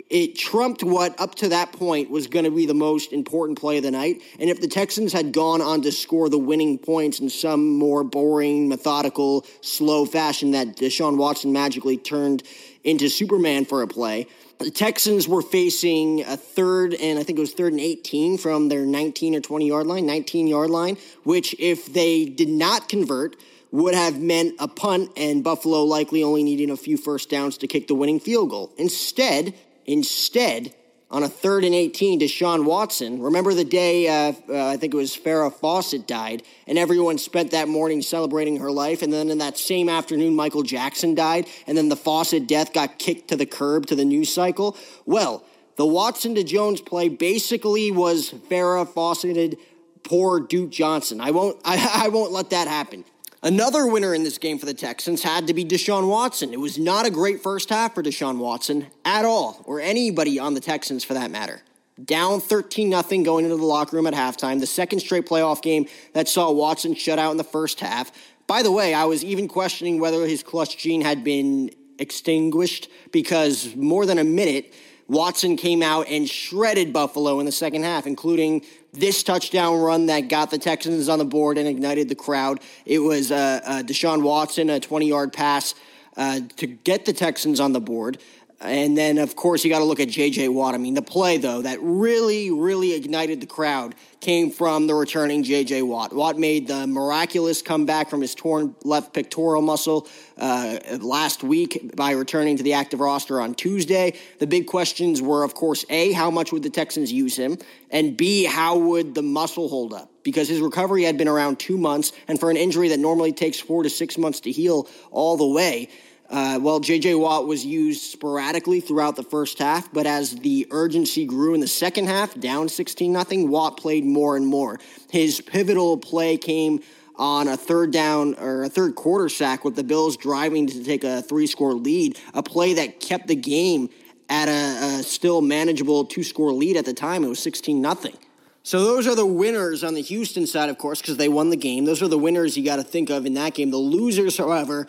[0.10, 3.78] it trumped what up to that point was going to be the most important play
[3.78, 4.22] of the night.
[4.40, 8.04] And if the Texans had gone on to score the winning points in some more
[8.04, 12.44] boring, methodical, slow fashion that Deshaun Watson magically turned
[12.84, 14.28] into Superman for a play,
[14.60, 18.70] the Texans were facing a third and I think it was third and 18 from
[18.70, 23.36] their 19 or 20 yard line, 19 yard line, which if they did not convert,
[23.72, 27.68] would have meant a punt and Buffalo likely only needing a few first downs to
[27.68, 28.72] kick the winning field goal.
[28.78, 29.54] Instead,
[29.86, 30.74] Instead,
[31.12, 34.98] on a third and 18, Deshaun Watson, remember the day uh, uh, I think it
[34.98, 39.38] was Farrah Fawcett died, and everyone spent that morning celebrating her life, and then in
[39.38, 43.46] that same afternoon, Michael Jackson died, and then the Fawcett death got kicked to the
[43.46, 44.76] curb to the news cycle?
[45.06, 49.58] Well, the Watson to Jones play basically was Farrah Fawcetted
[50.04, 51.22] poor Duke Johnson.
[51.22, 53.06] I won't, I, I won't let that happen.
[53.46, 56.52] Another winner in this game for the Texans had to be Deshaun Watson.
[56.52, 60.56] It was not a great first half for Deshaun Watson at all, or anybody on
[60.56, 61.62] the Texans for that matter.
[62.04, 65.86] Down 13 0 going into the locker room at halftime, the second straight playoff game
[66.14, 68.12] that saw Watson shut out in the first half.
[68.48, 73.76] By the way, I was even questioning whether his clutch gene had been extinguished because
[73.76, 74.74] more than a minute,
[75.08, 78.64] Watson came out and shredded Buffalo in the second half, including
[78.96, 82.62] this touchdown run that got the Texans on the board and ignited the crowd.
[82.86, 85.76] It was uh, uh, Deshaun Watson, a 20 yard pass
[86.18, 88.18] uh, to get the Texans on the board.
[88.62, 90.48] And then, of course, you got to look at J.J.
[90.48, 90.76] Watt.
[90.76, 95.44] I mean, the play, though, that really, really ignited the crowd came from the returning
[95.44, 95.82] J.J.
[95.82, 96.14] Watt.
[96.14, 102.12] Watt made the miraculous comeback from his torn left pectoral muscle uh, last week by
[102.12, 104.18] returning to the active roster on Tuesday.
[104.40, 107.58] The big questions were, of course, A, how much would the Texans use him?
[107.92, 110.12] And B, how would the muscle hold up?
[110.24, 113.60] Because his recovery had been around two months, and for an injury that normally takes
[113.60, 115.90] four to six months to heal all the way,
[116.30, 117.16] uh, well, J.J.
[117.16, 121.68] Watt was used sporadically throughout the first half, but as the urgency grew in the
[121.68, 124.80] second half, down 16 nothing, Watt played more and more.
[125.12, 126.82] His pivotal play came
[127.18, 131.04] on a third down or a third quarter sack with the Bills driving to take
[131.04, 133.90] a three score lead, a play that kept the game
[134.28, 137.24] at a, a still manageable two score lead at the time.
[137.24, 138.18] It was 16 nothing.
[138.64, 141.56] So those are the winners on the Houston side, of course, because they won the
[141.56, 141.86] game.
[141.86, 143.70] Those are the winners you got to think of in that game.
[143.70, 144.88] The losers, however,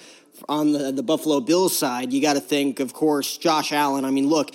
[0.48, 4.04] on the, the Buffalo Bills side, you got to think, of course, Josh Allen.
[4.04, 4.52] I mean, look,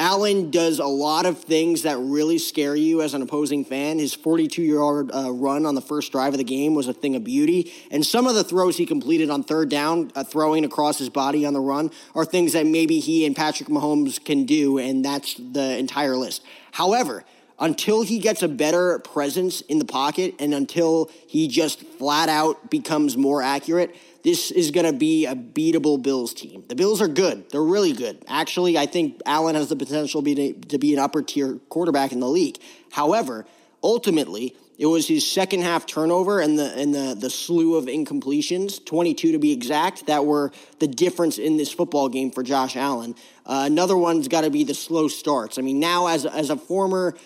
[0.00, 3.98] Allen does a lot of things that really scare you as an opposing fan.
[3.98, 7.16] His 42 yard uh, run on the first drive of the game was a thing
[7.16, 7.72] of beauty.
[7.90, 11.44] And some of the throws he completed on third down, uh, throwing across his body
[11.44, 15.34] on the run, are things that maybe he and Patrick Mahomes can do, and that's
[15.34, 16.44] the entire list.
[16.70, 17.24] However,
[17.58, 22.70] until he gets a better presence in the pocket and until he just flat out
[22.70, 26.64] becomes more accurate, this is going to be a beatable Bills team.
[26.68, 27.48] The Bills are good.
[27.50, 28.24] They're really good.
[28.26, 32.28] Actually, I think Allen has the potential to, be an upper tier quarterback in the
[32.28, 32.58] league.
[32.90, 33.46] However,
[33.82, 38.84] ultimately, it was his second half turnover and the and the the slew of incompletions,
[38.84, 43.16] 22 to be exact, that were the difference in this football game for Josh Allen.
[43.44, 45.58] Uh, another one's got to be the slow starts.
[45.58, 47.16] I mean, now as as a former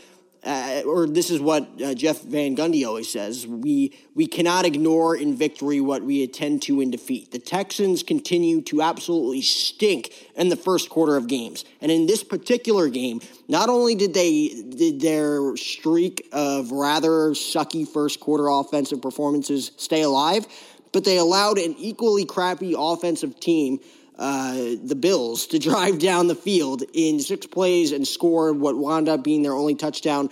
[0.44, 5.16] uh, or this is what uh, Jeff Van Gundy always says: we we cannot ignore
[5.16, 7.30] in victory what we attend to in defeat.
[7.30, 12.24] The Texans continue to absolutely stink in the first quarter of games, and in this
[12.24, 19.00] particular game, not only did they did their streak of rather sucky first quarter offensive
[19.00, 20.46] performances stay alive,
[20.90, 23.78] but they allowed an equally crappy offensive team
[24.18, 24.54] uh,
[24.84, 29.22] the Bills to drive down the field in six plays and score what wound up
[29.22, 30.30] being their only touchdown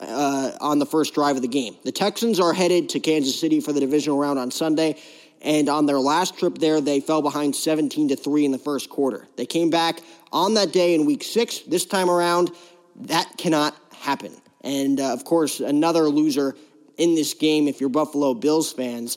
[0.00, 1.76] uh, on the first drive of the game.
[1.84, 4.98] The Texans are headed to Kansas City for the divisional round on Sunday,
[5.42, 8.90] and on their last trip there, they fell behind 17 to three in the first
[8.90, 9.26] quarter.
[9.36, 10.00] They came back
[10.32, 11.60] on that day in Week Six.
[11.60, 12.50] This time around,
[12.96, 14.34] that cannot happen.
[14.62, 16.56] And uh, of course, another loser
[16.98, 19.16] in this game, if you're Buffalo Bills fans,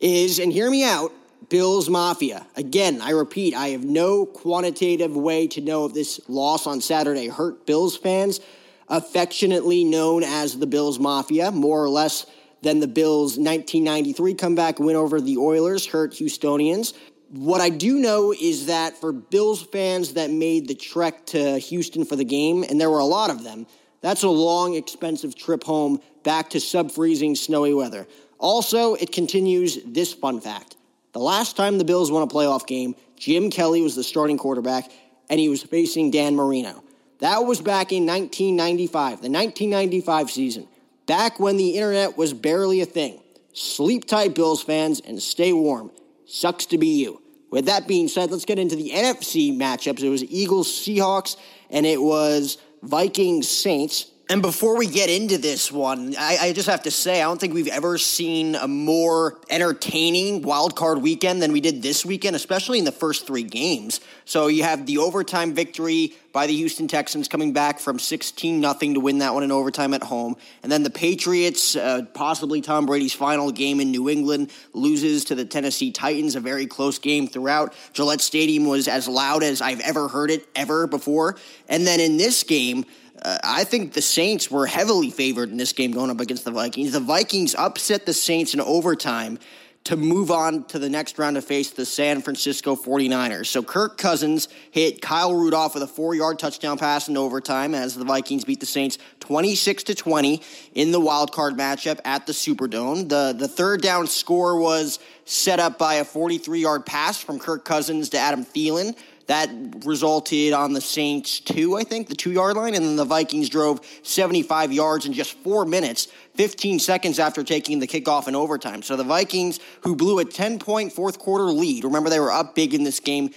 [0.00, 1.12] is and hear me out
[1.50, 2.46] Bills Mafia.
[2.56, 7.26] Again, I repeat, I have no quantitative way to know if this loss on Saturday
[7.26, 8.40] hurt Bills fans,
[8.88, 12.24] affectionately known as the Bills Mafia, more or less
[12.62, 16.94] than the Bills' 1993 comeback win over the Oilers hurt Houstonians.
[17.30, 22.04] What I do know is that for Bills fans that made the trek to Houston
[22.04, 23.66] for the game, and there were a lot of them,
[24.02, 28.06] that's a long, expensive trip home back to sub freezing, snowy weather.
[28.38, 30.76] Also, it continues this fun fact.
[31.12, 34.90] The last time the Bills won a playoff game, Jim Kelly was the starting quarterback,
[35.28, 36.82] and he was facing Dan Marino.
[37.18, 40.68] That was back in 1995, the 1995 season,
[41.06, 43.20] back when the internet was barely a thing.
[43.52, 45.90] Sleep tight, Bills fans, and stay warm.
[46.26, 47.20] Sucks to be you.
[47.50, 50.02] With that being said, let's get into the NFC matchups.
[50.02, 51.36] It was Eagles Seahawks,
[51.68, 54.06] and it was Vikings Saints.
[54.30, 57.40] And before we get into this one, I, I, just have to say, I don't
[57.40, 62.36] think we've ever seen a more entertaining wild card weekend than we did this weekend,
[62.36, 63.98] especially in the first three games.
[64.26, 68.94] So you have the overtime victory by the Houston Texans coming back from 16 nothing
[68.94, 70.36] to win that one in overtime at home.
[70.62, 75.34] And then the Patriots, uh, possibly Tom Brady's final game in New England, loses to
[75.34, 77.74] the Tennessee Titans, a very close game throughout.
[77.94, 81.34] Gillette Stadium was as loud as I've ever heard it ever before.
[81.68, 82.84] And then in this game,
[83.22, 86.50] uh, I think the Saints were heavily favored in this game going up against the
[86.50, 86.92] Vikings.
[86.92, 89.38] The Vikings upset the Saints in overtime
[89.82, 93.46] to move on to the next round to face the San Francisco 49ers.
[93.46, 98.04] So Kirk Cousins hit Kyle Rudolph with a 4-yard touchdown pass in overtime as the
[98.04, 100.42] Vikings beat the Saints 26 to 20
[100.74, 103.08] in the wild card matchup at the Superdome.
[103.08, 108.10] The the third down score was set up by a 43-yard pass from Kirk Cousins
[108.10, 108.94] to Adam Thielen
[109.30, 109.48] that
[109.84, 113.48] resulted on the Saints two, I think, the two yard line, and then the Vikings
[113.48, 118.82] drove 75 yards in just four minutes, 15 seconds after taking the kickoff in overtime.
[118.82, 122.56] So the Vikings, who blew a 10 point fourth quarter lead, remember they were up
[122.56, 123.30] big in this game,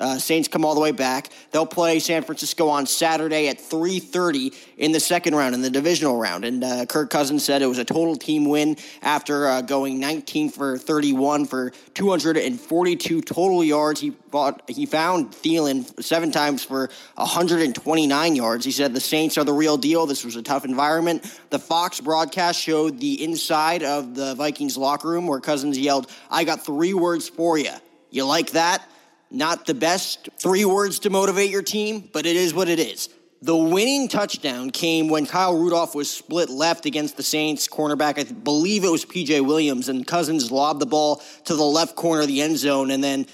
[0.00, 1.28] uh, Saints come all the way back.
[1.50, 6.16] They'll play San Francisco on Saturday at 3:30 in the second round in the divisional
[6.16, 6.44] round.
[6.44, 10.50] And uh, Kirk Cousins said it was a total team win after uh, going 19
[10.50, 14.00] for 31 for 242 total yards.
[14.00, 18.64] He bought he found Thielen seven times for 129 yards.
[18.64, 20.06] He said the Saints are the real deal.
[20.06, 21.24] This was a tough environment.
[21.50, 26.44] The Fox broadcast showed the inside of the Vikings locker room where Cousins yelled, "I
[26.44, 27.72] got three words for you."
[28.10, 28.82] You like that?
[29.30, 33.08] Not the best three words to motivate your team, but it is what it is.
[33.42, 38.18] The winning touchdown came when Kyle Rudolph was split left against the Saints cornerback.
[38.18, 42.22] I believe it was PJ Williams, and Cousins lobbed the ball to the left corner
[42.22, 43.26] of the end zone, and then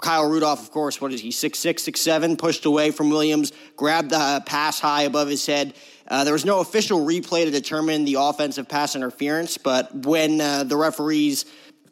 [0.00, 3.52] Kyle Rudolph, of course, what is he, six six six seven, pushed away from Williams,
[3.76, 5.74] grabbed the pass high above his head.
[6.06, 10.64] Uh, there was no official replay to determine the offensive pass interference, but when uh,
[10.64, 11.44] the referees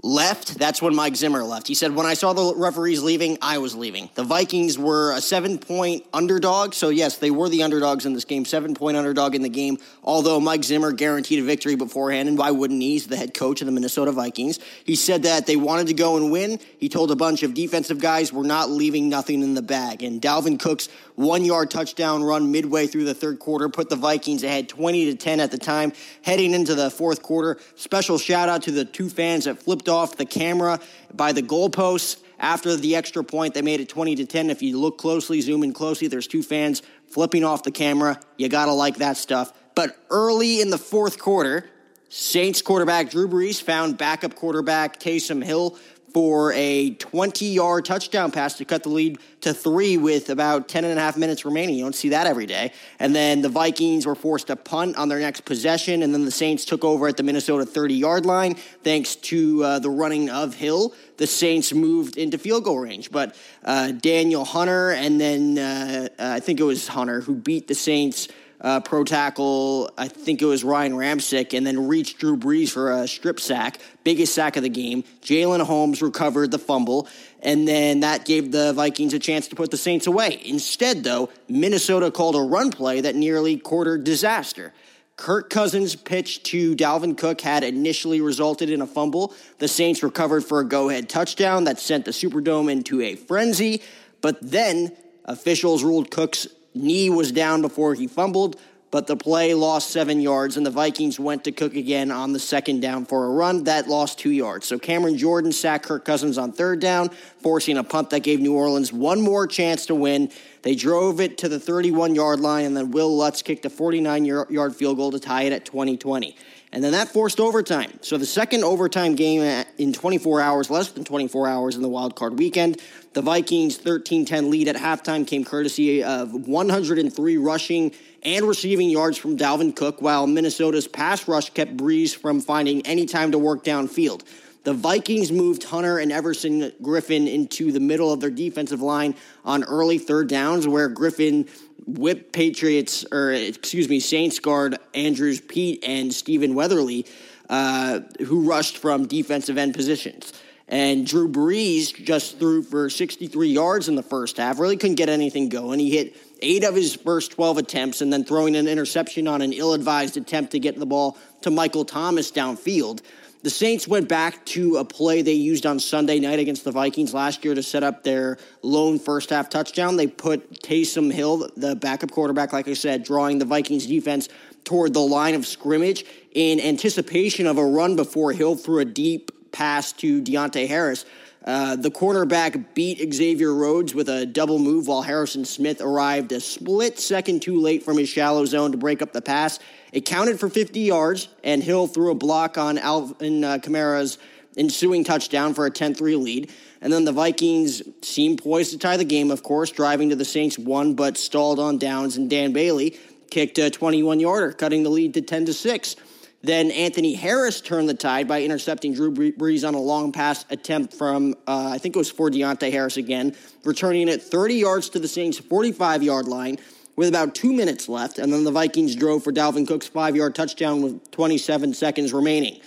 [0.03, 1.69] left, that's when Mike Zimmer left.
[1.69, 4.11] He said, When I saw the referees leaving, I was leaving.
[4.15, 6.75] The Vikings were a seven point underdog.
[6.75, 9.79] So, yes, they were the underdogs in this game, seven point underdog in the game,
[10.03, 12.29] although Mike Zimmer guaranteed a victory beforehand.
[12.29, 12.93] And why wouldn't he?
[12.93, 14.59] He's the head coach of the Minnesota Vikings.
[14.85, 16.59] He said that they wanted to go and win.
[16.79, 20.03] He told a bunch of defensive guys, We're not leaving nothing in the bag.
[20.03, 24.43] And Dalvin Cook's one yard touchdown run midway through the third quarter put the Vikings
[24.43, 25.93] ahead 20 to 10 at the time,
[26.23, 27.59] heading into the fourth quarter.
[27.77, 30.81] Special shout out to the two fans that flipped off the camera
[31.15, 33.55] by the goalposts after the extra point.
[33.55, 34.51] They made it 20 to 10.
[34.51, 38.19] If you look closely, zoom in closely, there's two fans flipping off the camera.
[38.37, 39.53] You got to like that stuff.
[39.75, 41.71] But early in the fourth quarter,
[42.09, 45.79] Saints quarterback Drew Brees found backup quarterback Taysom Hill
[46.13, 50.85] for a 20 yard touchdown pass to cut the lead to three with about 10
[50.85, 51.75] and a half minutes remaining.
[51.75, 52.73] You don't see that every day.
[52.99, 56.31] And then the Vikings were forced to punt on their next possession, and then the
[56.31, 60.55] Saints took over at the Minnesota 30 yard line thanks to uh, the running of
[60.55, 60.95] Hill.
[61.17, 66.41] The Saints moved into field goal range, but uh, Danielle Hunter and then uh, I
[66.41, 68.29] think it was Hunter who beat the Saints
[68.63, 72.93] uh, pro tackle, I think it was Ryan Ramczyk, and then reached Drew Brees for
[72.93, 75.03] a strip sack, biggest sack of the game.
[75.21, 77.09] Jalyn Holmes recovered the fumble,
[77.41, 80.41] and then that gave the Vikings a chance to put the Saints away.
[80.45, 84.73] Instead, though, Minnesota called a run play that nearly quartered disaster.
[85.17, 89.35] Kirk Cousins' pitch to Dalvin Cook had initially resulted in a fumble.
[89.59, 93.83] The Saints recovered for a go ahead touchdown that sent the Superdome into a frenzy,
[94.21, 98.59] but then officials ruled Cook's knee was down before he fumbled,
[98.93, 102.39] but the play lost seven yards, and the Vikings went to Cook again on the
[102.39, 103.65] second down for a run.
[103.65, 104.67] That lost two yards.
[104.67, 107.09] So Cameron Jordan sacked Kirk Cousins on third down,
[107.41, 110.31] forcing a punt that gave New Orleans one more chance to win.
[110.61, 114.27] They drove it to the 31 yard line, and then Will Lutz kicked a 49
[114.27, 116.37] yard field goal to tie it at 2020.
[116.75, 117.99] And then that forced overtime.
[118.01, 119.43] So the second overtime game
[119.77, 122.81] in 24 hours, less than 24 hours in the wild card weekend,
[123.13, 127.93] the Vikings 13-10 lead at halftime came courtesy of 103 rushing
[128.23, 133.05] and receiving yards from Dalvin Cook, while Minnesota's pass rush kept Brees from finding any
[133.05, 134.23] time to work downfield.
[134.65, 139.65] The Vikings moved Hunter and Everson Griffen into the middle of their defensive line on
[139.65, 141.49] early third downs, where Griffen
[141.87, 147.07] whipped Patriots, or excuse me, Saints guard Andrus Peat and Stephen Weatherly,
[147.49, 150.33] uh, who rushed from defensive end positions.
[150.69, 155.09] And Drew Brees just threw for 63 yards in the first half, really couldn't get
[155.09, 155.79] anything going.
[155.79, 159.53] He hit eight of his first 12 attempts and then throwing an interception on an
[159.53, 163.03] ill advised attempt to get the ball to Michael Thomas downfield.
[163.43, 167.13] The Saints went back to a play they used on Sunday night against the Vikings
[167.13, 169.97] last year to set up their lone first half touchdown.
[169.97, 174.29] They put Taysom Hill, the backup quarterback, like I said, drawing the Vikings defense
[174.63, 179.33] toward the line of scrimmage in anticipation of a run before Hill threw a deep
[179.51, 181.05] pass to Deonte Harris.
[181.45, 186.39] Uh, the cornerback beat Xavier Rhodes with a double move while Harrison Smith arrived a
[186.39, 189.59] split second too late from his shallow zone to break up the pass.
[189.93, 194.19] It counted for 50 yards, and Hill threw a block on Alvin uh, Kamara's
[194.57, 196.51] ensuing touchdown for a 10 3 lead.
[196.81, 200.25] And then the Vikings seemed poised to tie the game, of course, driving to the
[200.25, 202.99] Saints one, but stalled on downs, and Dan Bailey
[203.31, 205.97] kicked a 21 yarder, cutting the lead to 10 to 6.
[206.43, 210.93] Then Anthony Harris turned the tide by intercepting Drew Brees on a long pass attempt
[210.93, 214.99] from, uh, I think it was for Deonte Harris again, returning it 30 yards to
[214.99, 216.59] the Saints' 45 yard line
[217.03, 218.21] with about two minutes left.
[218.21, 222.61] And then the Vikings drove for Dalvin Cook's five yard touchdown with 27 seconds remaining.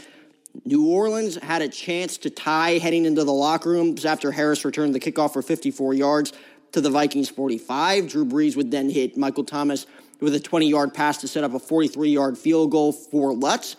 [0.65, 4.93] New Orleans had a chance to tie heading into the locker rooms after Harris returned
[4.93, 6.33] the kickoff for 54 yards
[6.73, 8.09] to the Vikings 45.
[8.09, 9.87] Drew Brees would then hit Michael Thomas
[10.19, 13.77] with a 20 yard pass to set up a 43 yard field goal for Lutz.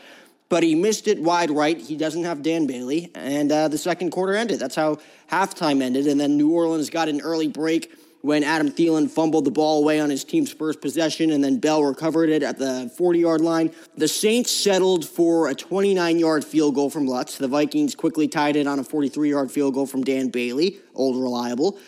[0.48, 1.78] But he missed it wide right.
[1.78, 3.10] He doesn't have Dan Bailey.
[3.14, 4.58] And uh, the second quarter ended.
[4.58, 5.00] That's how
[5.30, 6.06] halftime ended.
[6.06, 7.92] And then New Orleans got an early break
[8.26, 11.84] when Adam Thielen fumbled the ball away on his team's first possession, and then Bell
[11.84, 13.72] recovered it at the 40 yard line.
[13.96, 17.38] The Saints settled for a 29 yard field goal from Lutz.
[17.38, 21.16] The Vikings quickly tied it on a 43 yard field goal from Dan Bailey, old
[21.16, 21.78] reliable.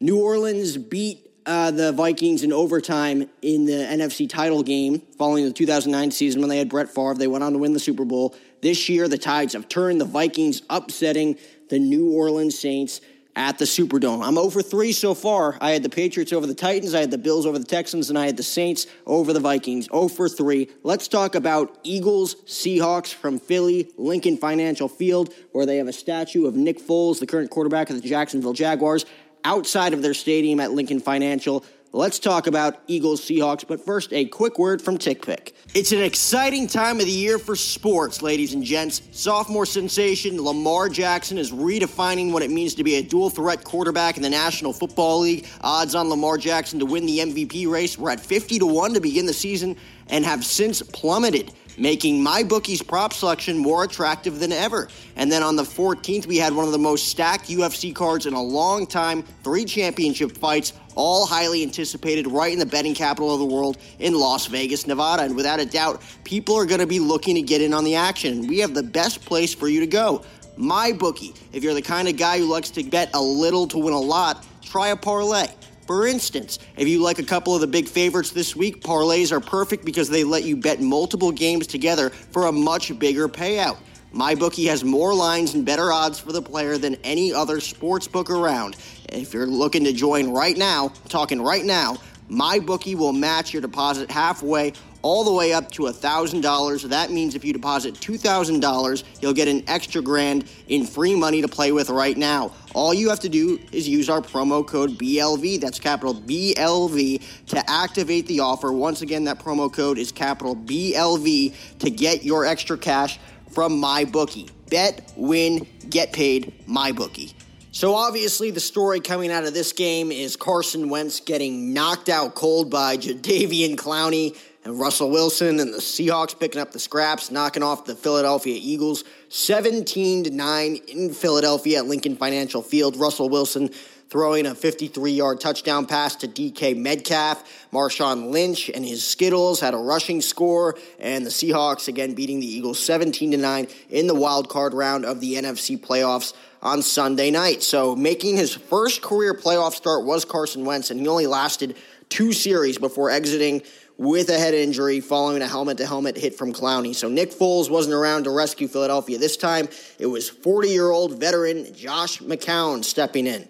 [0.00, 5.52] New Orleans beat uh, the Vikings in overtime in the NFC title game following the
[5.52, 7.16] 2009 season when they had Brett Favre.
[7.18, 8.34] They went on to win the Super Bowl.
[8.62, 11.36] This year, the Tides have turned the Vikings, upsetting
[11.68, 13.02] the New Orleans Saints
[13.34, 14.24] at the Superdome.
[14.24, 15.56] I'm over three so far.
[15.60, 18.18] I had the Patriots over the Titans, I had the Bills over the Texans, and
[18.18, 19.88] I had the Saints over the Vikings.
[19.90, 20.68] Oh over three.
[20.82, 26.46] Let's talk about Eagles Seahawks from Philly, Lincoln Financial Field, where they have a statue
[26.46, 29.06] of Nick Foles, the current quarterback of the Jacksonville Jaguars
[29.44, 31.64] outside of their stadium at Lincoln Financial.
[31.92, 33.66] Let's talk about Eagles Seahawks.
[33.66, 35.52] But first, a quick word from TickPick.
[35.74, 39.02] It's an exciting time of the year for sports, ladies and gents.
[39.12, 44.16] Sophomore sensation Lamar Jackson is redefining what it means to be a dual threat quarterback
[44.16, 45.46] in the National Football League.
[45.60, 49.00] Odds on Lamar Jackson to win the MVP race were at 50 to 1 to
[49.00, 49.76] begin the season
[50.08, 54.88] and have since plummeted making MyBookie's prop selection more attractive than ever.
[55.16, 58.34] And then on the 14th, we had one of the most stacked UFC cards in
[58.34, 63.38] a long time, three championship fights, all highly anticipated right in the betting capital of
[63.38, 65.22] the world in Las Vegas, Nevada.
[65.22, 67.94] And without a doubt, people are going to be looking to get in on the
[67.94, 68.46] action.
[68.46, 70.24] We have the best place for you to go.
[70.58, 71.36] MyBookie.
[71.52, 74.00] If you're the kind of guy who likes to bet a little to win a
[74.00, 75.46] lot, try a parlay.
[75.86, 79.40] For instance, if you like a couple of the big favorites this week, parlays are
[79.40, 83.78] perfect because they let you bet multiple games together for a much bigger payout.
[84.14, 88.30] MyBookie has more lines and better odds for the player than any other sports book
[88.30, 88.76] around.
[89.08, 91.96] If you're looking to join right now, talking right now,
[92.30, 96.82] MyBookie will match your deposit halfway all the way up to $1,000.
[96.88, 101.48] That means if you deposit $2,000, you'll get an extra grand in free money to
[101.48, 102.52] play with right now.
[102.74, 107.70] All you have to do is use our promo code BLV, that's capital BLV, to
[107.70, 108.72] activate the offer.
[108.72, 113.18] Once again, that promo code is capital BLV to get your extra cash
[113.50, 114.50] from MyBookie.
[114.70, 117.34] Bet, win, get paid, MyBookie.
[117.74, 122.34] So obviously, the story coming out of this game is Carson Wentz getting knocked out
[122.34, 127.62] cold by Jadeveon Clowney and Russell Wilson and the Seahawks picking up the scraps, knocking
[127.62, 132.96] off the Philadelphia Eagles 17 to 9 in Philadelphia at Lincoln Financial Field.
[132.96, 133.70] Russell Wilson
[134.08, 137.42] throwing a 53 yard touchdown pass to DK Metcalf.
[137.72, 142.46] Marshawn Lynch and his Skittles had a rushing score, and the Seahawks again beating the
[142.46, 147.30] Eagles 17 to 9 in the wild card round of the NFC playoffs on Sunday
[147.30, 147.62] night.
[147.62, 151.74] So making his first career playoff start was Carson Wentz, and he only lasted
[152.10, 153.62] two series before exiting
[154.02, 156.92] with a head injury following a helmet to helmet hit from Clowney.
[156.92, 159.68] So Nick Foles wasn't around to rescue Philadelphia this time.
[160.00, 163.48] It was 40 year old veteran Josh McCown stepping in.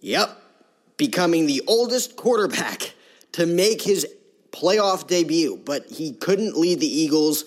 [0.00, 0.36] Yep,
[0.96, 2.92] becoming the oldest quarterback
[3.32, 4.06] to make his
[4.50, 7.44] playoff debut, but he couldn't lead the Eagles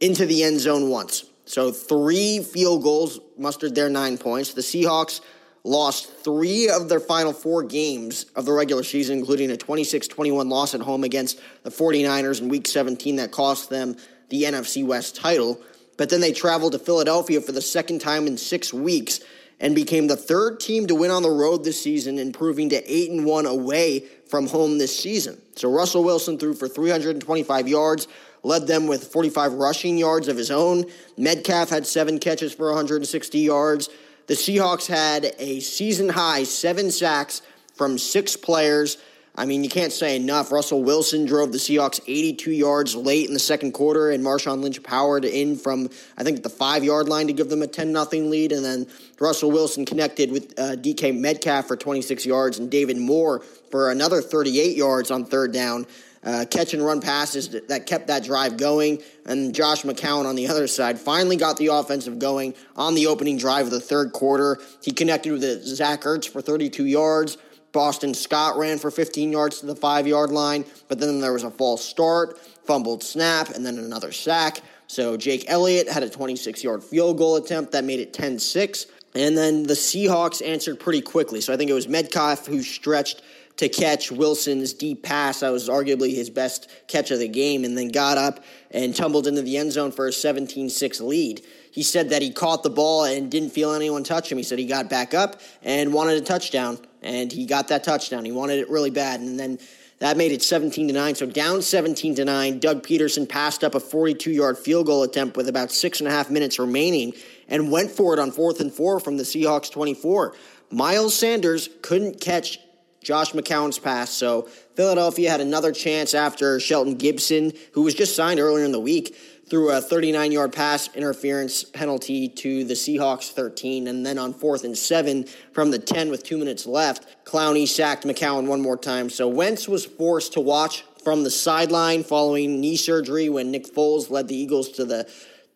[0.00, 1.24] into the end zone once.
[1.44, 4.54] So three field goals mustered their nine points.
[4.54, 5.20] The Seahawks
[5.66, 10.48] lost three of their final four games of the regular season, including a 26 21
[10.48, 13.96] loss at home against the 49ers in week 17 that cost them
[14.28, 15.60] the NFC West title.
[15.96, 19.20] But then they traveled to Philadelphia for the second time in six weeks
[19.58, 23.10] and became the third team to win on the road this season, improving to 8
[23.10, 25.40] and 1 away from home this season.
[25.56, 28.06] So Russell Wilson threw for 325 yards,
[28.42, 30.84] led them with 45 rushing yards of his own.
[31.16, 33.88] Metcalf had seven catches for 160 yards.
[34.26, 37.42] The Seahawks had a season high seven sacks
[37.74, 38.98] from six players.
[39.38, 40.50] I mean, you can't say enough.
[40.50, 44.82] Russell Wilson drove the Seahawks 82 yards late in the second quarter, and Marshawn Lynch
[44.82, 48.24] powered in from, I think, the five yard line to give them a 10 0
[48.24, 48.50] lead.
[48.50, 48.86] And then
[49.20, 54.22] Russell Wilson connected with uh, DK Metcalf for 26 yards and David Moore for another
[54.22, 55.86] 38 yards on third down.
[56.26, 59.00] Uh, catch and run passes that, kept that drive going.
[59.26, 63.38] And Josh McCown on the other side finally got the offensive going on the opening
[63.38, 64.58] drive of the third quarter.
[64.82, 67.38] He connected with Zach Ertz for 32 yards.
[67.70, 71.44] Boston Scott ran for 15 yards to the five yard line, but then there was
[71.44, 74.60] a false start, fumbled snap, and then another sack.
[74.88, 78.86] So Jake Elliott had a 26 yard field goal attempt that made it 10 6.
[79.14, 81.40] And then the Seahawks answered pretty quickly.
[81.40, 83.22] So I think it was Metcalf who stretched
[83.56, 85.40] to catch Wilson's deep pass.
[85.40, 89.26] That was arguably his best catch of the game, and then got up and tumbled
[89.26, 91.44] into the end zone for a 17 6 lead.
[91.70, 94.38] He said that he caught the ball and didn't feel anyone touch him.
[94.38, 98.24] He said he got back up and wanted a touchdown and he got that touchdown.
[98.24, 99.58] He wanted it really bad, and then
[99.98, 101.14] that made it 17 to 9.
[101.14, 105.36] So down 17 to 9, Doug Pederson passed up a 42 yard field goal attempt
[105.36, 107.14] with about six and a half minutes remaining
[107.48, 110.34] and went for it on fourth and four from the Seahawks 24.
[110.70, 112.58] Miles Sanders couldn't catch
[113.06, 118.40] Josh McCown's pass, so Philadelphia had another chance after Shelton Gibson, who was just signed
[118.40, 119.16] earlier in the week,
[119.48, 123.86] threw a 39 yard pass interference penalty to the Seahawks 13.
[123.86, 128.02] And then on fourth and seven from the 10 with two minutes left, Clowney sacked
[128.02, 129.08] McCown one more time.
[129.08, 134.10] So Wentz was forced to watch from the sideline following knee surgery when Nick Foles
[134.10, 135.08] led the Eagles to the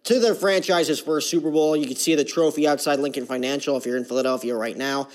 [0.05, 1.77] to their franchise's first Super Bowl.
[1.77, 5.09] You can see the trophy outside Lincoln Financial if you're in Philadelphia right now.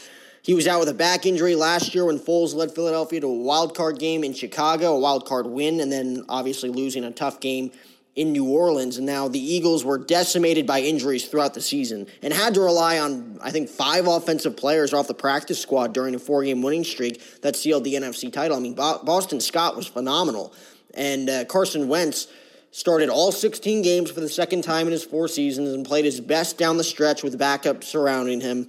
[0.45, 3.33] He was out with a back injury last year when Foles led Philadelphia to a
[3.33, 7.39] wild card game in Chicago, a wild card win, and then obviously losing a tough
[7.39, 7.71] game
[8.15, 12.31] in New Orleans, and now the Eagles were decimated by injuries throughout the season and
[12.31, 16.19] had to rely on, I think, five offensive players off the practice squad during a
[16.19, 18.55] four game winning streak that sealed the NFC title.
[18.55, 20.53] I mean, Boston Scott was phenomenal,
[20.93, 22.27] and uh, Carson Wentz
[22.69, 26.21] started all 16 games for the second time in his four seasons and played his
[26.21, 28.67] best down the stretch with backup surrounding him.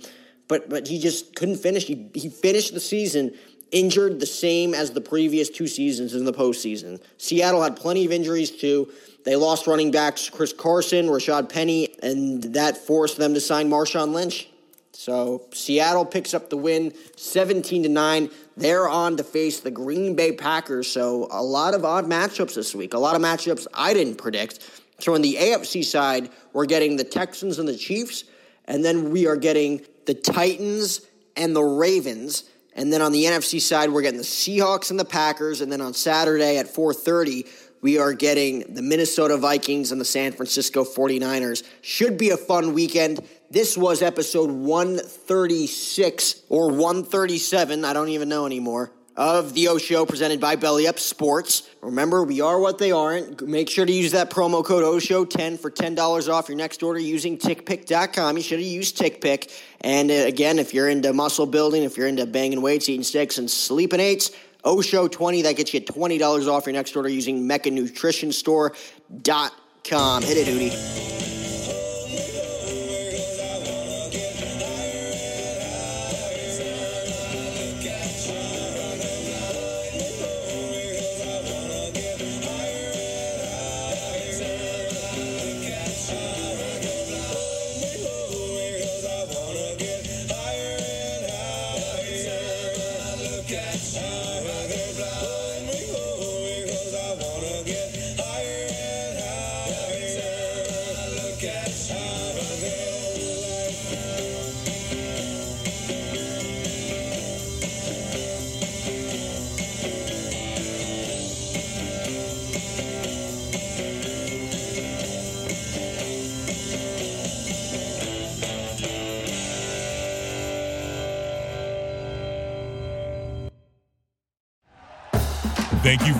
[0.48, 1.86] But but he just couldn't finish.
[1.86, 3.34] He, he finished the season
[3.72, 7.00] injured the same as the previous two seasons in the postseason.
[7.18, 8.92] Seattle had plenty of injuries too.
[9.24, 14.12] They lost running backs Chris Carson, Rashad Penny, and that forced them to sign Marshawn
[14.12, 14.48] Lynch.
[14.92, 18.30] So Seattle picks up the win, 17 to 9.
[18.56, 20.90] They're on to face the Green Bay Packers.
[20.90, 22.94] So a lot of odd matchups this week.
[22.94, 24.60] A lot of matchups I didn't predict.
[25.00, 28.24] So on the AFC side, we're getting the Texans and the Chiefs,
[28.64, 31.02] and then we are getting the Titans
[31.36, 32.44] and the Ravens.
[32.74, 35.60] And then on the NFC side, we're getting the Seahawks and the Packers.
[35.60, 37.46] And then on Saturday at 4:30,
[37.82, 41.62] we are getting the Minnesota Vikings and the San Francisco 49ers.
[41.82, 43.20] Should be a fun weekend.
[43.50, 50.04] This was episode 136 or 137, I don't even know anymore, of the O Show
[50.04, 51.70] presented by Belly Up Sports.
[51.80, 53.40] Remember, we are what they aren't.
[53.40, 57.38] Make sure to use that promo code OSHOW10 for $10 off your next order using
[57.38, 58.36] tickpick.com.
[58.36, 59.50] You should have used TickPick.
[59.80, 63.38] And uh, again, if you're into muscle building, if you're into banging weights, eating steaks,
[63.38, 64.32] and sleeping eights,
[64.64, 70.22] OSHOW20, that gets you $20 off your next order using MechaNutritionStore.com.
[70.22, 71.45] Hit it, Hootie.